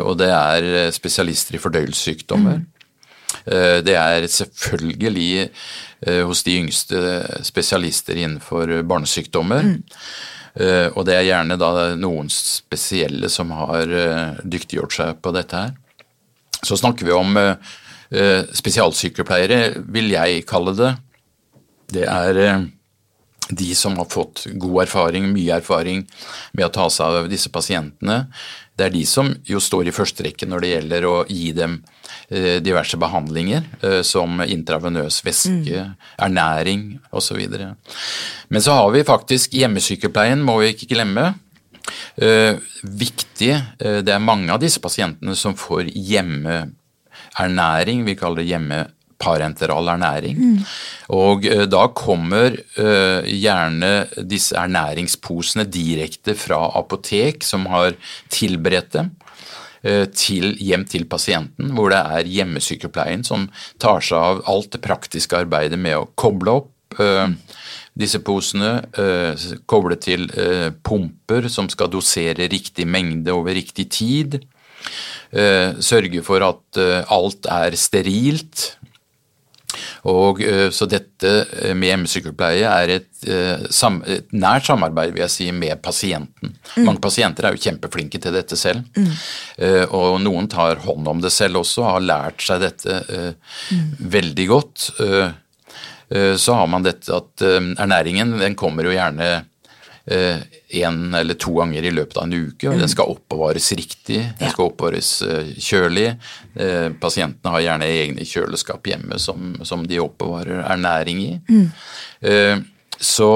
og 0.02 0.16
det 0.18 0.28
er 0.32 0.90
spesialister 0.94 1.58
i 1.58 1.60
fordøyelsessykdommer. 1.62 2.60
Mm. 2.62 2.75
Eh, 3.46 3.78
det 3.86 3.94
er 3.94 4.26
selvfølgelig 4.26 5.46
eh, 5.46 6.22
hos 6.26 6.42
de 6.46 6.58
yngste 6.60 7.02
spesialister 7.46 8.18
innenfor 8.18 8.72
barnesykdommer. 8.88 9.70
Mm. 9.70 9.80
Eh, 10.56 10.88
og 10.92 11.06
det 11.06 11.18
er 11.18 11.28
gjerne 11.28 11.58
da 11.60 11.72
noen 11.98 12.30
spesielle 12.32 13.30
som 13.32 13.54
har 13.54 13.92
dyktiggjort 14.42 14.98
seg 14.98 15.20
på 15.22 15.34
dette 15.36 15.66
her. 15.66 15.74
Så 16.64 16.78
snakker 16.80 17.06
vi 17.06 17.12
om 17.14 17.36
spesialsykepleiere, 18.56 19.82
vil 19.92 20.08
jeg 20.14 20.44
kalle 20.48 20.72
det. 20.78 20.92
Det 21.92 22.04
er 22.08 22.38
de 23.48 23.70
som 23.78 23.96
har 24.00 24.08
fått 24.10 24.46
god 24.58 24.86
erfaring, 24.86 25.28
mye 25.32 25.60
erfaring 25.60 26.04
med 26.52 26.66
å 26.66 26.72
ta 26.74 26.88
seg 26.90 27.22
av 27.22 27.28
disse 27.30 27.52
pasientene. 27.54 28.24
Det 28.76 28.88
er 28.88 28.94
de 28.94 29.04
som 29.08 29.30
jo 29.48 29.60
står 29.62 29.88
i 29.88 29.94
første 29.94 30.26
rekke 30.26 30.48
når 30.48 30.64
det 30.64 30.72
gjelder 30.72 31.06
å 31.08 31.18
gi 31.30 31.52
dem 31.56 31.78
Eh, 32.28 32.62
diverse 32.62 32.96
behandlinger 32.98 33.62
eh, 33.86 34.02
som 34.02 34.40
intravenøs 34.42 35.20
væske, 35.22 35.78
mm. 35.78 35.92
ernæring 36.26 36.98
osv. 37.14 37.38
Men 38.48 38.62
så 38.62 38.72
har 38.74 38.90
vi 38.90 39.04
faktisk 39.06 39.54
hjemmesykepleien, 39.54 40.42
må 40.42 40.58
vi 40.58 40.74
ikke 40.74 40.86
glemme. 40.90 41.34
Eh, 42.18 42.58
viktig, 42.82 43.54
det 43.78 44.10
er 44.10 44.18
mange 44.18 44.50
av 44.50 44.58
disse 44.62 44.80
pasientene 44.82 45.36
som 45.38 45.54
får 45.54 45.84
hjemmeernæring, 45.94 48.04
vi 48.08 48.14
kaller 48.18 48.42
det 48.42 48.50
hjemmeparenteral 49.16 49.88
ernæring. 49.88 50.36
Mm. 50.36 50.64
Og 51.08 51.42
da 51.70 51.86
kommer 51.94 52.52
uh, 52.78 53.24
gjerne 53.24 54.06
disse 54.28 54.56
ernæringsposene 54.56 55.64
direkte 55.64 56.34
fra 56.34 56.78
apotek 56.78 57.44
som 57.44 57.66
har 57.66 57.94
tilberedt 58.30 58.92
dem. 58.92 59.10
Eh, 59.86 60.08
til, 60.08 60.56
hjem 60.58 60.84
til 60.84 61.04
pasienten, 61.06 61.70
hvor 61.76 61.90
det 61.90 61.98
er 62.00 62.26
hjemmesykepleien 62.26 63.22
som 63.22 63.44
tar 63.78 64.00
seg 64.02 64.18
av 64.18 64.40
alt 64.48 64.72
det 64.72 64.80
praktiske 64.82 65.36
arbeidet 65.36 65.78
med 65.78 65.94
å 65.94 66.08
koble 66.16 66.50
opp 66.50 66.72
disse 67.94 68.18
posene, 68.24 68.80
koble 69.68 69.98
til 70.00 70.26
pumper 70.82 71.46
som 71.52 71.68
skal 71.68 71.90
dosere 71.92 72.48
riktig 72.48 72.86
mengde 72.88 73.34
over 73.34 73.54
riktig 73.54 73.86
tid. 73.92 74.38
Sørge 75.30 76.24
for 76.24 76.46
at 76.46 76.80
alt 77.12 77.46
er 77.52 77.76
sterilt, 77.76 78.76
og, 80.10 80.42
eh, 80.42 80.68
så 80.74 80.88
dette 80.90 81.32
eh, 81.62 81.74
med 81.76 81.90
hjemmesykepleie 81.90 82.70
er 82.70 82.92
et, 82.98 83.08
eh, 83.26 83.64
et, 83.64 84.34
nært 84.36 84.68
samarbeid 84.68 85.14
vil 85.14 85.24
jeg 85.24 85.34
si, 85.34 85.48
med 85.52 85.80
pasienten. 85.84 86.54
Mm. 86.76 86.84
Mange 86.86 87.02
pasienter 87.04 87.46
er 87.46 87.56
jo 87.56 87.62
kjempeflinke 87.66 88.20
til 88.22 88.36
dette 88.36 88.58
selv. 88.58 88.84
Mm. 88.96 89.10
Og 89.96 90.18
noen 90.20 90.48
tar 90.50 90.82
hånd 90.84 91.08
om 91.08 91.20
det 91.22 91.32
selv 91.34 91.62
også, 91.62 91.82
og 91.82 91.90
har 91.94 92.06
lært 92.06 92.44
seg 92.44 92.62
dette 92.62 93.00
mm. 93.06 93.96
veldig 94.12 94.46
godt. 94.50 94.86
Så 96.38 96.54
har 96.54 96.68
man 96.70 96.84
dette 96.86 97.10
at 97.14 97.42
ernæringen 97.42 98.36
den 98.38 98.54
kommer 98.58 98.86
jo 98.86 98.94
gjerne 98.94 99.30
én 100.06 101.14
eller 101.14 101.34
to 101.34 101.52
ganger 101.56 101.82
i 101.82 101.90
løpet 101.90 102.16
av 102.16 102.28
en 102.28 102.34
uke. 102.46 102.68
og 102.70 102.78
Den 102.78 102.90
skal 102.90 103.10
oppbevares 103.10 103.72
riktig, 103.74 104.20
den 104.38 104.52
skal 104.52 104.70
oppbevares 104.70 105.10
eh, 105.26 105.52
kjølig. 105.58 106.08
Eh, 106.54 106.88
pasientene 107.02 107.54
har 107.56 107.64
gjerne 107.64 107.88
egne 107.90 108.26
kjøleskap 108.26 108.86
hjemme 108.86 109.18
som, 109.22 109.56
som 109.66 109.82
de 109.86 109.98
oppbevarer 110.02 110.62
ernæring 110.62 111.22
i. 111.24 111.32
Mm. 111.50 111.66
Eh, 112.22 112.56
så 113.02 113.30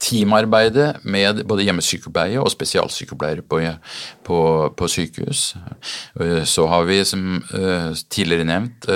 teamarbeidet 0.00 1.02
med 1.02 1.42
både 1.48 1.64
hjemmesykepleie 1.66 2.38
og 2.40 2.52
spesialsykepleiere 2.52 3.42
på, 3.42 3.58
på, 4.24 4.38
på 4.76 4.88
sykehus. 4.88 5.42
Så 6.48 6.66
har 6.70 6.86
vi, 6.88 7.00
som 7.08 7.42
tidligere 8.12 8.46
nevnt, 8.46 8.86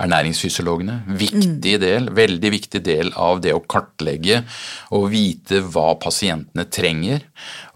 ernæringsfysiologene. 0.00 0.98
Viktig 1.18 1.76
del, 1.82 2.08
veldig 2.14 2.52
viktig 2.54 2.82
del 2.84 3.12
av 3.18 3.42
det 3.44 3.54
å 3.56 3.62
kartlegge 3.62 4.42
og 4.94 5.08
vite 5.12 5.62
hva 5.64 5.92
pasientene 6.02 6.66
trenger. 6.72 7.26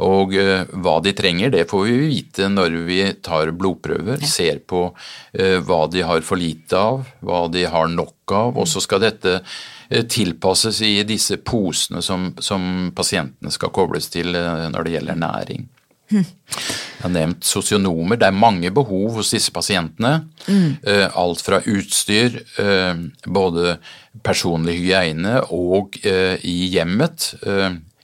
Og 0.04 0.34
uh, 0.36 0.66
hva 0.82 0.98
de 1.04 1.14
trenger, 1.16 1.52
det 1.54 1.66
får 1.70 1.86
vi 1.88 1.96
vite 2.06 2.50
når 2.52 2.80
vi 2.88 3.00
tar 3.24 3.52
blodprøver, 3.56 4.24
ser 4.26 4.62
på 4.68 4.88
uh, 4.90 5.58
hva 5.66 5.86
de 5.92 6.04
har 6.06 6.26
for 6.26 6.40
lite 6.40 6.78
av, 6.78 7.06
hva 7.24 7.46
de 7.52 7.66
har 7.70 7.88
nok 7.92 8.36
av, 8.36 8.58
og 8.58 8.68
så 8.68 8.82
skal 8.82 9.02
dette 9.04 9.38
uh, 9.40 10.02
tilpasses 10.10 10.82
i 10.86 10.98
disse 11.08 11.40
posene 11.46 12.02
som, 12.04 12.32
som 12.42 12.90
pasientene 12.96 13.52
skal 13.54 13.74
kobles 13.74 14.10
til 14.12 14.34
når 14.34 14.86
det 14.86 14.96
gjelder 14.96 15.20
næring. 15.20 15.66
Jeg 16.10 17.02
har 17.04 17.12
nevnt 17.12 17.44
sosionomer. 17.46 18.18
Det 18.18 18.28
er 18.28 18.36
mange 18.36 18.70
behov 18.74 19.18
hos 19.18 19.32
disse 19.34 19.52
pasientene. 19.54 20.26
Mm. 20.46 20.78
Alt 21.18 21.42
fra 21.44 21.60
utstyr, 21.60 22.40
eh, 22.62 23.02
både 23.26 23.76
personlig 24.24 24.78
hygiene 24.80 25.42
og 25.54 25.98
eh, 26.06 26.40
i 26.46 26.72
hjemmet. 26.72 27.34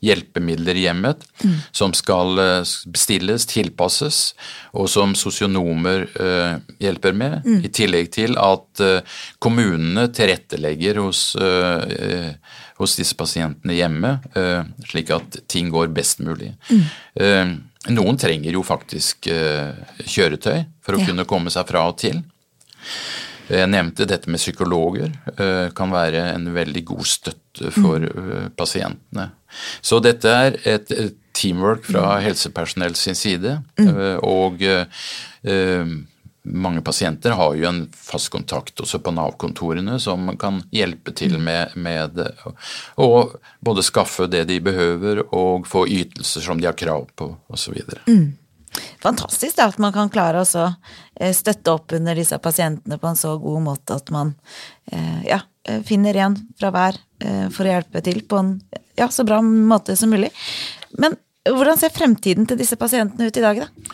Hjelpemidler 0.02 0.74
i 0.74 0.82
hjemmet 0.88 1.20
mm. 1.44 1.58
som 1.70 1.92
skal 1.94 2.40
bestilles, 2.90 3.44
tilpasses, 3.46 4.32
og 4.74 4.88
som 4.90 5.12
sosionomer 5.14 6.08
hjelper 6.82 7.14
med. 7.14 7.46
Mm. 7.46 7.60
I 7.62 7.70
tillegg 7.70 8.10
til 8.18 8.34
at 8.34 8.82
kommunene 9.38 10.08
tilrettelegger 10.10 10.98
hos, 11.04 11.22
hos 12.82 12.98
disse 12.98 13.14
pasientene 13.14 13.78
hjemme, 13.78 14.16
slik 14.90 15.14
at 15.14 15.38
ting 15.46 15.70
går 15.70 15.94
best 15.94 16.18
mulig. 16.26 16.50
Mm. 16.66 17.54
Noen 17.90 18.18
trenger 18.20 18.54
jo 18.54 18.62
faktisk 18.62 19.26
uh, 19.32 19.72
kjøretøy 20.06 20.60
for 20.84 20.94
å 20.94 21.00
ja. 21.02 21.08
kunne 21.10 21.24
komme 21.26 21.50
seg 21.50 21.66
fra 21.66 21.82
og 21.90 21.98
til. 21.98 22.20
Jeg 23.52 23.68
nevnte 23.68 24.06
dette 24.08 24.30
med 24.30 24.40
psykologer. 24.40 25.10
eh, 25.36 25.68
Kan 25.76 25.90
være 25.92 26.22
en 26.32 26.46
veldig 26.54 26.84
god 26.88 27.04
støtte 27.10 27.72
for 27.74 28.04
eh, 28.06 28.46
pasientene. 28.56 29.26
Så 29.84 29.98
dette 30.00 30.30
er 30.30 30.56
et 30.64 30.92
eh, 30.94 31.10
teamwork 31.36 31.84
fra 31.84 32.20
helsepersonell 32.22 32.94
sin 32.96 33.18
side. 33.18 33.58
eh, 33.82 34.16
Og 34.22 34.62
eh, 34.62 34.86
eh, 35.44 35.84
mange 36.42 36.82
pasienter 36.82 37.30
har 37.30 37.54
jo 37.54 37.68
en 37.68 37.82
fast 37.94 38.28
kontakt 38.34 38.80
også 38.82 38.98
på 39.02 39.12
Nav-kontorene 39.14 39.98
som 40.02 40.32
kan 40.40 40.62
hjelpe 40.74 41.14
til 41.14 41.38
med, 41.38 41.76
med 41.78 42.18
å 42.98 43.08
både 43.60 43.84
skaffe 43.86 44.26
det 44.30 44.44
de 44.50 44.58
behøver 44.64 45.22
og 45.30 45.68
få 45.70 45.86
ytelser 45.86 46.42
som 46.42 46.60
de 46.60 46.66
har 46.66 46.78
krav 46.78 47.06
på 47.14 47.30
osv. 47.52 47.78
Fantastisk 49.02 49.56
da, 49.58 49.68
at 49.68 49.78
man 49.82 49.94
kan 49.94 50.10
klare 50.10 50.42
å 50.42 50.66
eh, 50.66 51.32
støtte 51.36 51.74
opp 51.74 51.92
under 51.94 52.16
disse 52.18 52.38
pasientene 52.42 52.98
på 52.98 53.10
en 53.10 53.18
så 53.18 53.36
god 53.38 53.62
måte 53.66 53.98
at 54.00 54.10
man 54.14 54.32
eh, 54.90 55.26
ja, 55.28 55.42
eh, 55.68 55.82
finner 55.86 56.18
en 56.26 56.38
fra 56.58 56.72
hver 56.74 57.00
for 57.54 57.62
å 57.62 57.70
hjelpe 57.70 58.00
til 58.02 58.16
på 58.26 58.34
en 58.34 58.48
ja, 58.98 59.06
så 59.06 59.22
bra 59.22 59.36
måte 59.46 59.94
som 59.94 60.10
mulig. 60.10 60.32
Men 60.98 61.14
hvordan 61.46 61.78
ser 61.78 61.94
fremtiden 61.94 62.48
til 62.50 62.58
disse 62.58 62.74
pasientene 62.74 63.28
ut 63.30 63.38
i 63.38 63.44
dag, 63.44 63.60
da? 63.62 63.92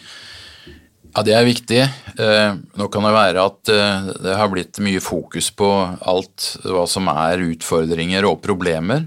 Ja, 1.15 1.25
det 1.27 1.35
er 1.35 1.47
viktig. 1.47 1.81
Eh, 2.21 2.57
nå 2.79 2.89
kan 2.93 3.07
det 3.07 3.13
være 3.15 3.45
at 3.51 3.71
eh, 3.73 4.09
det 4.25 4.37
har 4.39 4.51
blitt 4.53 4.81
mye 4.85 5.01
fokus 5.03 5.51
på 5.57 5.69
alt 5.99 6.51
hva 6.65 6.85
som 6.91 7.09
er 7.13 7.43
utfordringer 7.49 8.29
og 8.29 8.43
problemer. 8.45 9.07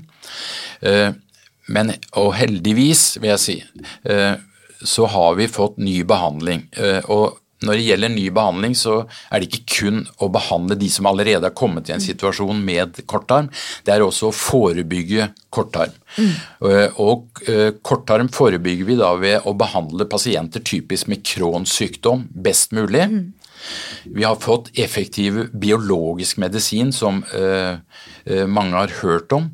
Eh, 0.81 1.11
men, 1.71 1.93
og 2.19 2.33
heldigvis, 2.35 3.21
vil 3.21 3.31
jeg 3.31 3.41
si, 3.43 3.55
så 4.83 5.05
har 5.13 5.35
vi 5.37 5.47
fått 5.47 5.77
ny 5.81 6.01
behandling. 6.07 6.65
Eh, 6.73 7.05
og 7.11 7.37
når 7.61 7.77
det 7.77 7.85
gjelder 7.85 8.13
ny 8.13 8.25
behandling, 8.33 8.75
så 8.77 9.01
er 9.29 9.41
det 9.41 9.49
ikke 9.49 9.75
kun 9.77 10.01
å 10.21 10.29
behandle 10.33 10.77
de 10.79 10.89
som 10.91 11.09
allerede 11.09 11.47
har 11.47 11.57
kommet 11.57 11.89
i 11.89 11.95
en 11.95 12.03
situasjon 12.03 12.63
med 12.65 13.03
kortarm, 13.09 13.51
det 13.85 13.95
er 13.95 14.05
også 14.05 14.29
å 14.29 14.35
forebygge 14.35 15.29
kortarm. 15.53 15.93
Mm. 16.17 16.33
Og 17.03 17.41
kortarm 17.85 18.31
forebygger 18.33 18.87
vi 18.87 18.97
da 18.99 19.11
ved 19.19 19.45
å 19.47 19.53
behandle 19.57 20.07
pasienter 20.11 20.63
typisk 20.65 21.11
med 21.11 21.23
Crohns 21.27 21.75
sykdom 21.77 22.25
best 22.33 22.73
mulig. 22.75 23.05
Vi 24.03 24.23
har 24.23 24.35
fått 24.35 24.71
effektiv 24.79 25.43
biologisk 25.53 26.39
medisin 26.41 26.91
som 26.93 27.21
eh, 27.35 27.77
eh, 28.25 28.47
mange 28.47 28.77
har 28.77 28.93
hørt 29.01 29.33
om, 29.35 29.49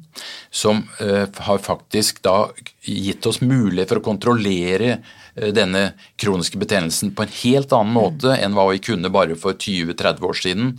som 0.49 0.83
eh, 1.03 1.25
har 1.47 1.63
faktisk 1.63 2.21
da 2.25 2.47
gitt 2.87 3.25
oss 3.27 3.41
mulighet 3.43 3.91
for 3.91 4.01
å 4.01 4.07
kontrollere 4.07 4.91
eh, 4.95 5.01
denne 5.38 5.91
kroniske 6.19 6.57
betennelsen 6.57 7.13
på 7.15 7.25
en 7.25 7.33
helt 7.43 7.73
annen 7.75 7.93
måte 7.93 8.33
enn 8.35 8.55
hva 8.57 8.67
vi 8.71 8.81
kunne 8.83 9.11
bare 9.13 9.38
for 9.39 9.57
20-30 9.57 10.25
år 10.25 10.39
siden 10.39 10.71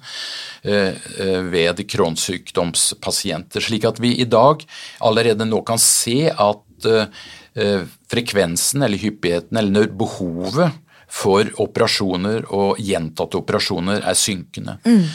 eh, 0.63 0.97
eh, 1.21 1.41
ved 1.53 1.85
kronsykdomspasienter. 1.91 3.65
Slik 3.65 3.87
at 3.89 4.01
vi 4.03 4.17
i 4.19 4.27
dag 4.29 4.65
allerede 5.05 5.47
nå 5.49 5.63
kan 5.69 5.81
se 5.83 6.31
at 6.33 6.89
eh, 6.91 7.07
eh, 7.55 7.87
frekvensen 8.11 8.83
eller 8.87 9.01
hyppigheten 9.01 9.61
eller 9.63 9.91
behovet 9.95 10.75
for 11.09 11.49
operasjoner 11.63 12.51
og 12.53 12.83
gjentatte 12.85 13.39
operasjoner 13.39 14.03
er 14.05 14.17
synkende. 14.19 14.75
Mm. 14.85 15.07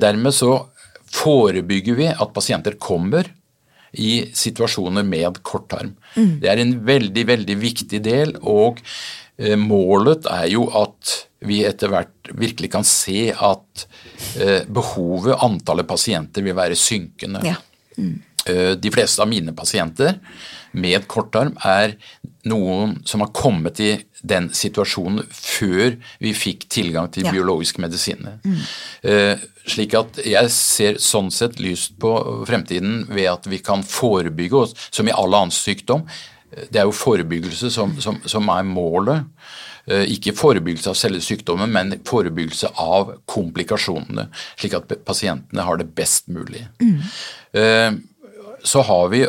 Dermed 0.00 0.32
så 0.32 0.54
forebygger 1.12 1.98
vi 1.98 2.06
at 2.08 2.32
pasienter 2.32 2.78
kommer 2.80 3.28
i 3.92 4.26
situasjoner 4.34 5.06
med 5.06 5.40
korttarm. 5.46 5.94
Det 6.14 6.50
er 6.50 6.62
en 6.62 6.74
veldig, 6.86 7.24
veldig 7.28 7.56
viktig 7.60 8.02
del, 8.04 8.34
og 8.42 8.80
eh, 9.38 9.56
målet 9.60 10.28
er 10.32 10.48
jo 10.52 10.66
at 10.76 11.14
vi 11.46 11.62
etter 11.68 11.92
hvert 11.92 12.30
virkelig 12.36 12.70
kan 12.72 12.86
se 12.86 13.28
at 13.30 13.86
eh, 14.40 14.62
behovet, 14.68 15.36
antallet 15.44 15.88
pasienter, 15.88 16.44
vil 16.44 16.56
være 16.56 16.78
synkende. 16.78 17.44
Ja. 17.46 17.58
Eh, 17.96 18.16
De 18.46 18.90
fleste 18.94 19.22
av 19.22 19.28
mine 19.28 19.52
pasienter 19.56 20.18
med 20.76 21.06
kortarm 21.08 21.54
er 21.64 21.96
noen 22.46 23.00
som 23.08 23.20
har 23.24 23.30
kommet 23.34 23.80
i 23.80 23.90
den 24.22 24.50
situasjonen 24.54 25.24
før 25.32 25.96
vi 26.22 26.32
fikk 26.36 26.68
tilgang 26.70 27.08
til 27.10 27.24
Ja. 27.26 27.32
biologiske 27.32 27.80
medisiner. 27.82 28.38
Mm. 28.44 29.40
Slik 29.66 29.94
at 29.98 30.20
jeg 30.22 30.50
ser 30.54 30.98
sånn 31.02 31.30
sett 31.34 31.58
lyst 31.58 31.96
på 31.98 32.12
fremtiden 32.46 33.06
ved 33.10 33.26
at 33.32 33.46
vi 33.50 33.58
kan 33.58 33.82
forebygge 33.82 34.60
oss, 34.62 34.74
som 34.94 35.08
i 35.08 35.14
all 35.14 35.34
annen 35.34 35.50
sykdom. 35.54 36.04
Eh, 36.52 36.66
Det 36.70 36.78
er 36.80 36.84
jo 36.86 36.92
forebyggelse 36.94 37.70
som, 37.74 37.96
som, 38.00 38.20
som 38.24 38.48
er 38.48 38.62
målet. 38.62 39.24
Eh, 39.88 40.04
Ikke 40.14 40.32
forebyggelse 40.34 40.88
av 40.92 40.94
selve 40.98 41.20
sykdommen, 41.20 41.70
men 41.72 41.96
forebyggelse 42.06 42.70
av 42.78 43.16
komplikasjonene, 43.26 44.28
slik 44.58 44.74
at 44.74 44.88
pasientene 45.04 45.62
har 45.66 45.76
det 45.78 45.88
best 45.94 46.28
mulig. 46.28 46.66
Eh, 47.54 47.90
Så 48.64 48.82
har 48.86 49.08
vi, 49.12 49.24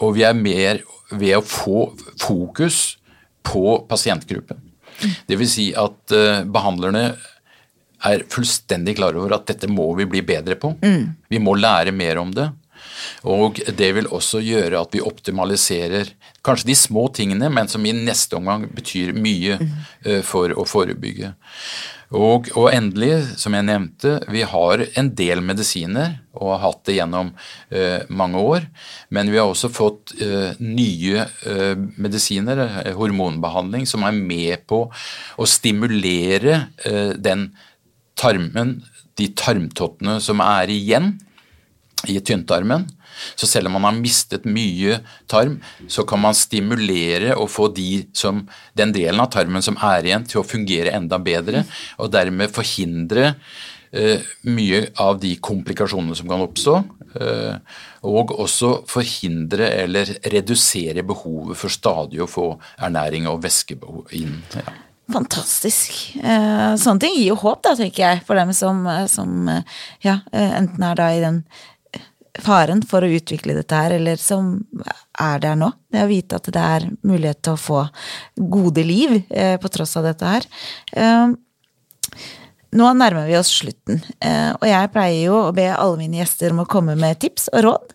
og 0.00 0.14
vi 0.16 0.24
er 0.26 0.36
mer 0.36 0.82
ved 1.10 1.38
å 1.38 1.44
få 1.44 1.88
fokus 2.20 2.98
på 3.46 3.78
pasientgruppen. 3.88 4.60
Det 5.26 5.38
vil 5.38 5.48
si 5.50 5.70
at 5.78 6.14
eh, 6.14 6.44
behandlerne 6.44 7.04
er 8.08 8.24
fullstendig 8.30 8.96
klar 8.98 9.16
over 9.18 9.36
at 9.38 9.46
dette 9.48 9.70
må 9.70 9.90
vi 9.98 10.06
bli 10.10 10.22
bedre 10.26 10.58
på. 10.60 10.74
Vi 11.28 11.40
må 11.42 11.56
lære 11.58 11.94
mer 11.94 12.20
om 12.22 12.32
det. 12.34 12.48
Og 13.26 13.58
det 13.78 13.88
vil 13.96 14.08
også 14.14 14.40
gjøre 14.42 14.80
at 14.80 14.94
vi 14.94 15.02
optimaliserer 15.02 16.12
kanskje 16.46 16.70
de 16.70 16.76
små 16.78 17.08
tingene, 17.14 17.50
men 17.50 17.70
som 17.70 17.84
i 17.86 17.94
neste 17.94 18.38
omgang 18.38 18.68
betyr 18.74 19.14
mye 19.16 19.58
eh, 19.58 20.20
for 20.26 20.54
å 20.54 20.66
forebygge. 20.68 21.32
Og, 22.08 22.48
og 22.56 22.70
endelig, 22.72 23.36
som 23.36 23.52
jeg 23.52 23.66
nevnte, 23.68 24.14
vi 24.32 24.40
har 24.48 24.80
en 24.96 25.10
del 25.16 25.42
medisiner 25.44 26.14
og 26.38 26.54
har 26.54 26.62
hatt 26.62 26.80
det 26.88 26.96
gjennom 26.96 27.34
eh, 27.68 28.06
mange 28.08 28.40
år. 28.40 28.64
Men 29.12 29.28
vi 29.28 29.36
har 29.36 29.50
også 29.50 29.68
fått 29.74 30.14
eh, 30.24 30.56
nye 30.62 31.26
eh, 31.44 31.74
medisiner, 32.00 32.62
eh, 32.64 32.94
hormonbehandling, 32.96 33.84
som 33.88 34.06
er 34.08 34.16
med 34.16 34.64
på 34.70 34.86
å 34.88 35.48
stimulere 35.48 36.62
eh, 36.88 37.12
den 37.12 37.50
tarmen, 38.18 38.78
de 39.20 39.28
tarmtottene 39.36 40.16
som 40.24 40.40
er 40.44 40.72
igjen 40.72 41.18
i 42.08 42.16
tynntarmen. 42.24 42.88
Så 43.38 43.48
selv 43.50 43.70
om 43.70 43.78
man 43.78 43.88
har 43.88 43.98
mistet 43.98 44.46
mye 44.48 45.00
tarm, 45.30 45.58
så 45.90 46.04
kan 46.08 46.22
man 46.22 46.36
stimulere 46.36 47.36
og 47.36 47.50
få 47.52 47.68
de 47.74 48.04
som, 48.16 48.44
den 48.78 48.94
delen 48.94 49.20
av 49.22 49.32
tarmen 49.34 49.64
som 49.64 49.78
er 49.90 50.06
igjen, 50.06 50.26
til 50.28 50.42
å 50.42 50.46
fungere 50.46 50.94
enda 50.96 51.20
bedre, 51.22 51.64
og 51.98 52.12
dermed 52.14 52.54
forhindre 52.54 53.32
uh, 53.34 54.26
mye 54.48 54.82
av 55.00 55.20
de 55.22 55.34
komplikasjonene 55.42 56.16
som 56.18 56.30
kan 56.30 56.44
oppstå. 56.44 56.80
Uh, 57.18 57.56
og 58.08 58.34
også 58.36 58.82
forhindre 58.86 59.70
eller 59.80 60.10
redusere 60.28 61.02
behovet 61.06 61.58
for 61.58 61.72
stadig 61.72 62.20
å 62.22 62.28
få 62.30 62.50
ernæring 62.76 63.26
og 63.30 63.40
væske 63.42 63.78
inn. 64.18 64.36
Ja. 64.54 64.76
Fantastisk. 65.08 66.18
Eh, 66.20 66.74
sånne 66.76 67.00
ting 67.00 67.14
gir 67.16 67.30
jo 67.30 67.38
håp, 67.40 67.62
da, 67.64 67.72
tenker 67.78 68.02
jeg, 68.02 68.20
for 68.28 68.36
dem 68.36 68.50
som, 68.52 68.82
som 69.08 69.48
ja, 70.04 70.18
enten 70.36 70.84
er 70.84 70.98
da 70.98 71.06
i 71.16 71.22
den 71.22 71.38
faren 72.44 72.82
for 72.86 73.04
å 73.04 73.10
utvikle 73.18 73.56
dette 73.56 73.76
her, 73.76 73.96
eller 73.98 74.20
som 74.20 74.56
er 75.18 75.42
der 75.42 75.58
nå. 75.58 75.70
Det 75.92 76.04
å 76.04 76.10
vite 76.10 76.38
at 76.38 76.50
det 76.54 76.64
er 76.64 76.88
mulighet 77.06 77.42
til 77.42 77.56
å 77.56 77.60
få 77.60 77.84
gode 78.36 78.84
liv 78.86 79.20
eh, 79.28 79.56
på 79.60 79.70
tross 79.72 79.96
av 79.98 80.08
dette 80.08 80.28
her. 80.28 80.48
Eh, 80.92 81.34
nå 82.78 82.88
nærmer 83.00 83.24
vi 83.28 83.36
oss 83.38 83.50
slutten, 83.62 84.02
eh, 84.20 84.50
og 84.52 84.66
jeg 84.68 84.92
pleier 84.92 85.30
jo 85.30 85.36
å 85.46 85.54
be 85.56 85.70
alle 85.72 86.00
mine 86.00 86.20
gjester 86.20 86.52
om 86.52 86.64
å 86.64 86.68
komme 86.68 86.98
med 87.00 87.20
tips 87.22 87.48
og 87.54 87.64
råd. 87.64 87.94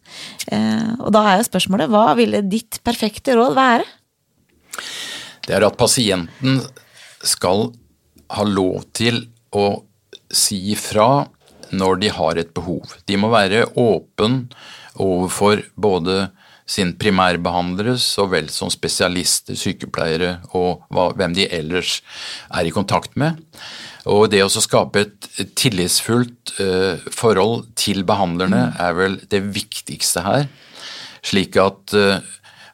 Eh, 0.55 0.93
og 0.97 1.11
da 1.13 1.27
er 1.29 1.41
jo 1.41 1.49
spørsmålet, 1.51 1.93
hva 1.93 2.07
ville 2.17 2.41
ditt 2.47 2.81
perfekte 2.85 3.37
råd 3.37 3.57
være? 3.57 3.85
det 5.47 5.55
er 5.57 5.65
at 5.67 5.77
pasienten 5.79 6.61
skal 7.23 7.69
ha 8.33 8.45
lov 8.47 8.83
til 8.95 9.25
å 9.53 9.83
si 10.33 10.59
ifra 10.73 11.25
når 11.73 11.99
de 12.03 12.13
har 12.13 12.39
et 12.39 12.53
behov. 12.55 12.95
De 13.09 13.19
må 13.19 13.31
være 13.33 13.65
åpen 13.79 14.45
overfor 15.01 15.63
både 15.75 16.27
sin 16.69 16.93
primærbehandlere 16.95 17.97
så 17.99 18.25
vel 18.31 18.47
som 18.53 18.71
spesialister, 18.71 19.57
sykepleiere 19.59 20.37
og 20.55 20.85
hvem 21.17 21.35
de 21.35 21.49
ellers 21.51 21.97
er 22.53 22.69
i 22.69 22.75
kontakt 22.75 23.17
med. 23.19 23.41
Og 24.09 24.29
det 24.31 24.43
å 24.43 24.51
skape 24.51 25.03
et 25.03 25.27
tillitsfullt 25.59 26.55
eh, 26.63 27.03
forhold 27.11 27.67
til 27.79 28.03
behandlerne 28.07 28.69
er 28.79 28.95
vel 28.97 29.19
det 29.31 29.43
viktigste 29.55 30.23
her, 30.25 30.47
slik 31.23 31.59
at 31.59 31.95
eh, 31.97 32.23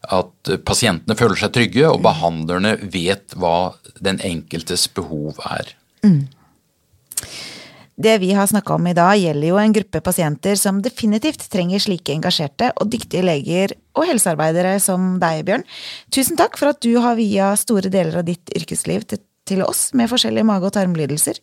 at 0.10 0.52
pasientene 0.66 1.18
føler 1.18 1.38
seg 1.38 1.52
trygge, 1.54 1.86
og 1.90 2.02
behandlerne 2.06 2.78
vet 2.94 3.36
hva 3.38 3.76
den 4.02 4.20
enkeltes 4.26 4.88
behov 4.96 5.42
er. 5.44 5.74
Det 8.00 8.14
vi 8.22 8.32
har 8.32 8.48
snakka 8.48 8.74
om 8.74 8.88
i 8.88 8.94
dag, 8.96 9.18
gjelder 9.20 9.50
jo 9.50 9.58
en 9.60 9.74
gruppe 9.76 10.00
pasienter 10.00 10.56
som 10.56 10.78
definitivt 10.80 11.42
trenger 11.52 11.82
slike 11.84 12.14
engasjerte 12.16 12.70
og 12.80 12.88
dyktige 12.94 13.26
leger 13.28 13.74
og 14.00 14.06
helsearbeidere 14.08 14.78
som 14.80 15.18
deg, 15.20 15.42
Bjørn. 15.50 15.66
Tusen 16.16 16.40
takk 16.40 16.56
for 16.56 16.72
at 16.72 16.80
du 16.80 16.94
har 17.04 17.18
via 17.20 17.50
store 17.60 17.92
deler 17.92 18.22
av 18.22 18.24
ditt 18.30 18.54
yrkesliv 18.56 19.04
til, 19.04 19.20
til 19.44 19.66
oss 19.66 19.90
med 20.00 20.08
forskjellige 20.08 20.48
mage- 20.48 20.70
og 20.70 20.78
tarmlidelser. 20.78 21.42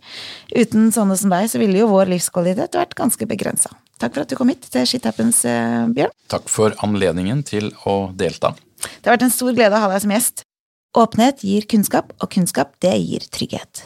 Uten 0.57 0.88
sånne 0.96 1.18
som 1.20 1.34
deg, 1.34 1.50
så 1.52 1.61
ville 1.61 1.82
jo 1.82 1.90
vår 1.92 2.09
livskvalitet 2.14 2.80
vært 2.80 2.96
ganske 2.96 3.28
begrensa. 3.28 3.76
Takk 4.00 4.16
for 4.16 4.24
at 4.24 4.32
du 4.32 4.38
kom 4.40 4.48
hit 4.48 4.64
til 4.64 4.88
Shit 4.88 5.04
Happens, 5.04 5.44
eh, 5.44 5.84
Bjørn. 5.92 6.14
Takk 6.32 6.48
for 6.48 6.72
anledningen 6.80 7.44
til 7.44 7.68
å 7.84 8.16
delta. 8.16 8.54
Det 8.80 9.04
har 9.04 9.18
vært 9.18 9.28
en 9.28 9.36
stor 9.36 9.52
glede 9.52 9.76
å 9.76 9.84
ha 9.84 9.92
deg 9.92 10.07
som 10.09 10.16
gjest. 10.16 10.46
Åpenhet 10.96 11.44
gir 11.44 11.68
kunnskap, 11.68 12.16
og 12.16 12.30
kunnskap 12.32 12.72
det 12.80 12.96
gir 12.96 13.28
trygghet. 13.28 13.84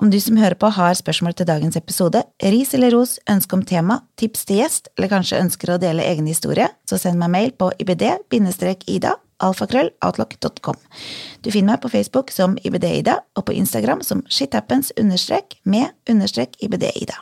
Om 0.00 0.10
du 0.12 0.18
som 0.20 0.38
hører 0.40 0.58
på 0.58 0.70
har 0.76 0.98
spørsmål 0.98 1.34
til 1.38 1.48
dagens 1.48 1.78
episode, 1.78 2.22
ris 2.42 2.74
eller 2.76 2.94
ros, 2.96 3.18
ønske 3.30 3.56
om 3.56 3.64
tema, 3.66 4.00
tips 4.20 4.46
til 4.48 4.62
gjest, 4.62 4.92
eller 4.96 5.12
kanskje 5.12 5.40
ønsker 5.40 5.74
å 5.74 5.80
dele 5.82 6.06
egen 6.06 6.28
historie, 6.30 6.68
så 6.88 6.98
send 7.00 7.20
meg 7.20 7.34
mail 7.34 7.52
på 7.56 7.72
ibd-ida 7.80 9.16
alfakrøll 9.40 9.90
outlook.com. 10.04 10.78
Du 11.40 11.50
finner 11.50 11.74
meg 11.74 11.82
på 11.84 11.90
Facebook 11.92 12.32
som 12.34 12.56
ibd-ida, 12.64 13.20
og 13.36 13.46
på 13.48 13.56
Instagram 13.56 14.04
som 14.06 14.24
shithappens 14.28 14.92
understrek 15.00 15.58
med 15.64 15.90
understrek 16.10 16.58
ibd-ida. 16.60 17.16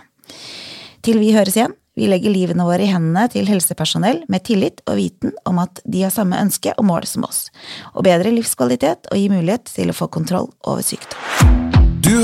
Til 1.06 1.20
vi 1.22 1.30
høres 1.36 1.56
igjen, 1.56 1.76
vi 1.98 2.06
legger 2.06 2.30
livene 2.30 2.66
våre 2.66 2.84
i 2.86 2.90
hendene 2.92 3.24
til 3.32 3.48
helsepersonell 3.50 4.20
med 4.30 4.44
tillit 4.46 4.84
og 4.86 5.00
viten 5.00 5.34
om 5.48 5.58
at 5.62 5.80
de 5.82 6.04
har 6.04 6.14
samme 6.14 6.38
ønske 6.38 6.74
og 6.76 6.86
mål 6.90 7.08
som 7.10 7.26
oss, 7.26 7.48
og 7.94 8.06
bedre 8.06 8.34
livskvalitet 8.34 9.10
og 9.10 9.18
gi 9.18 9.26
mulighet 9.32 9.66
til 9.72 9.90
å 9.90 9.98
få 9.98 10.10
kontroll 10.14 10.52
over 10.62 10.86
sykdom. 10.86 11.77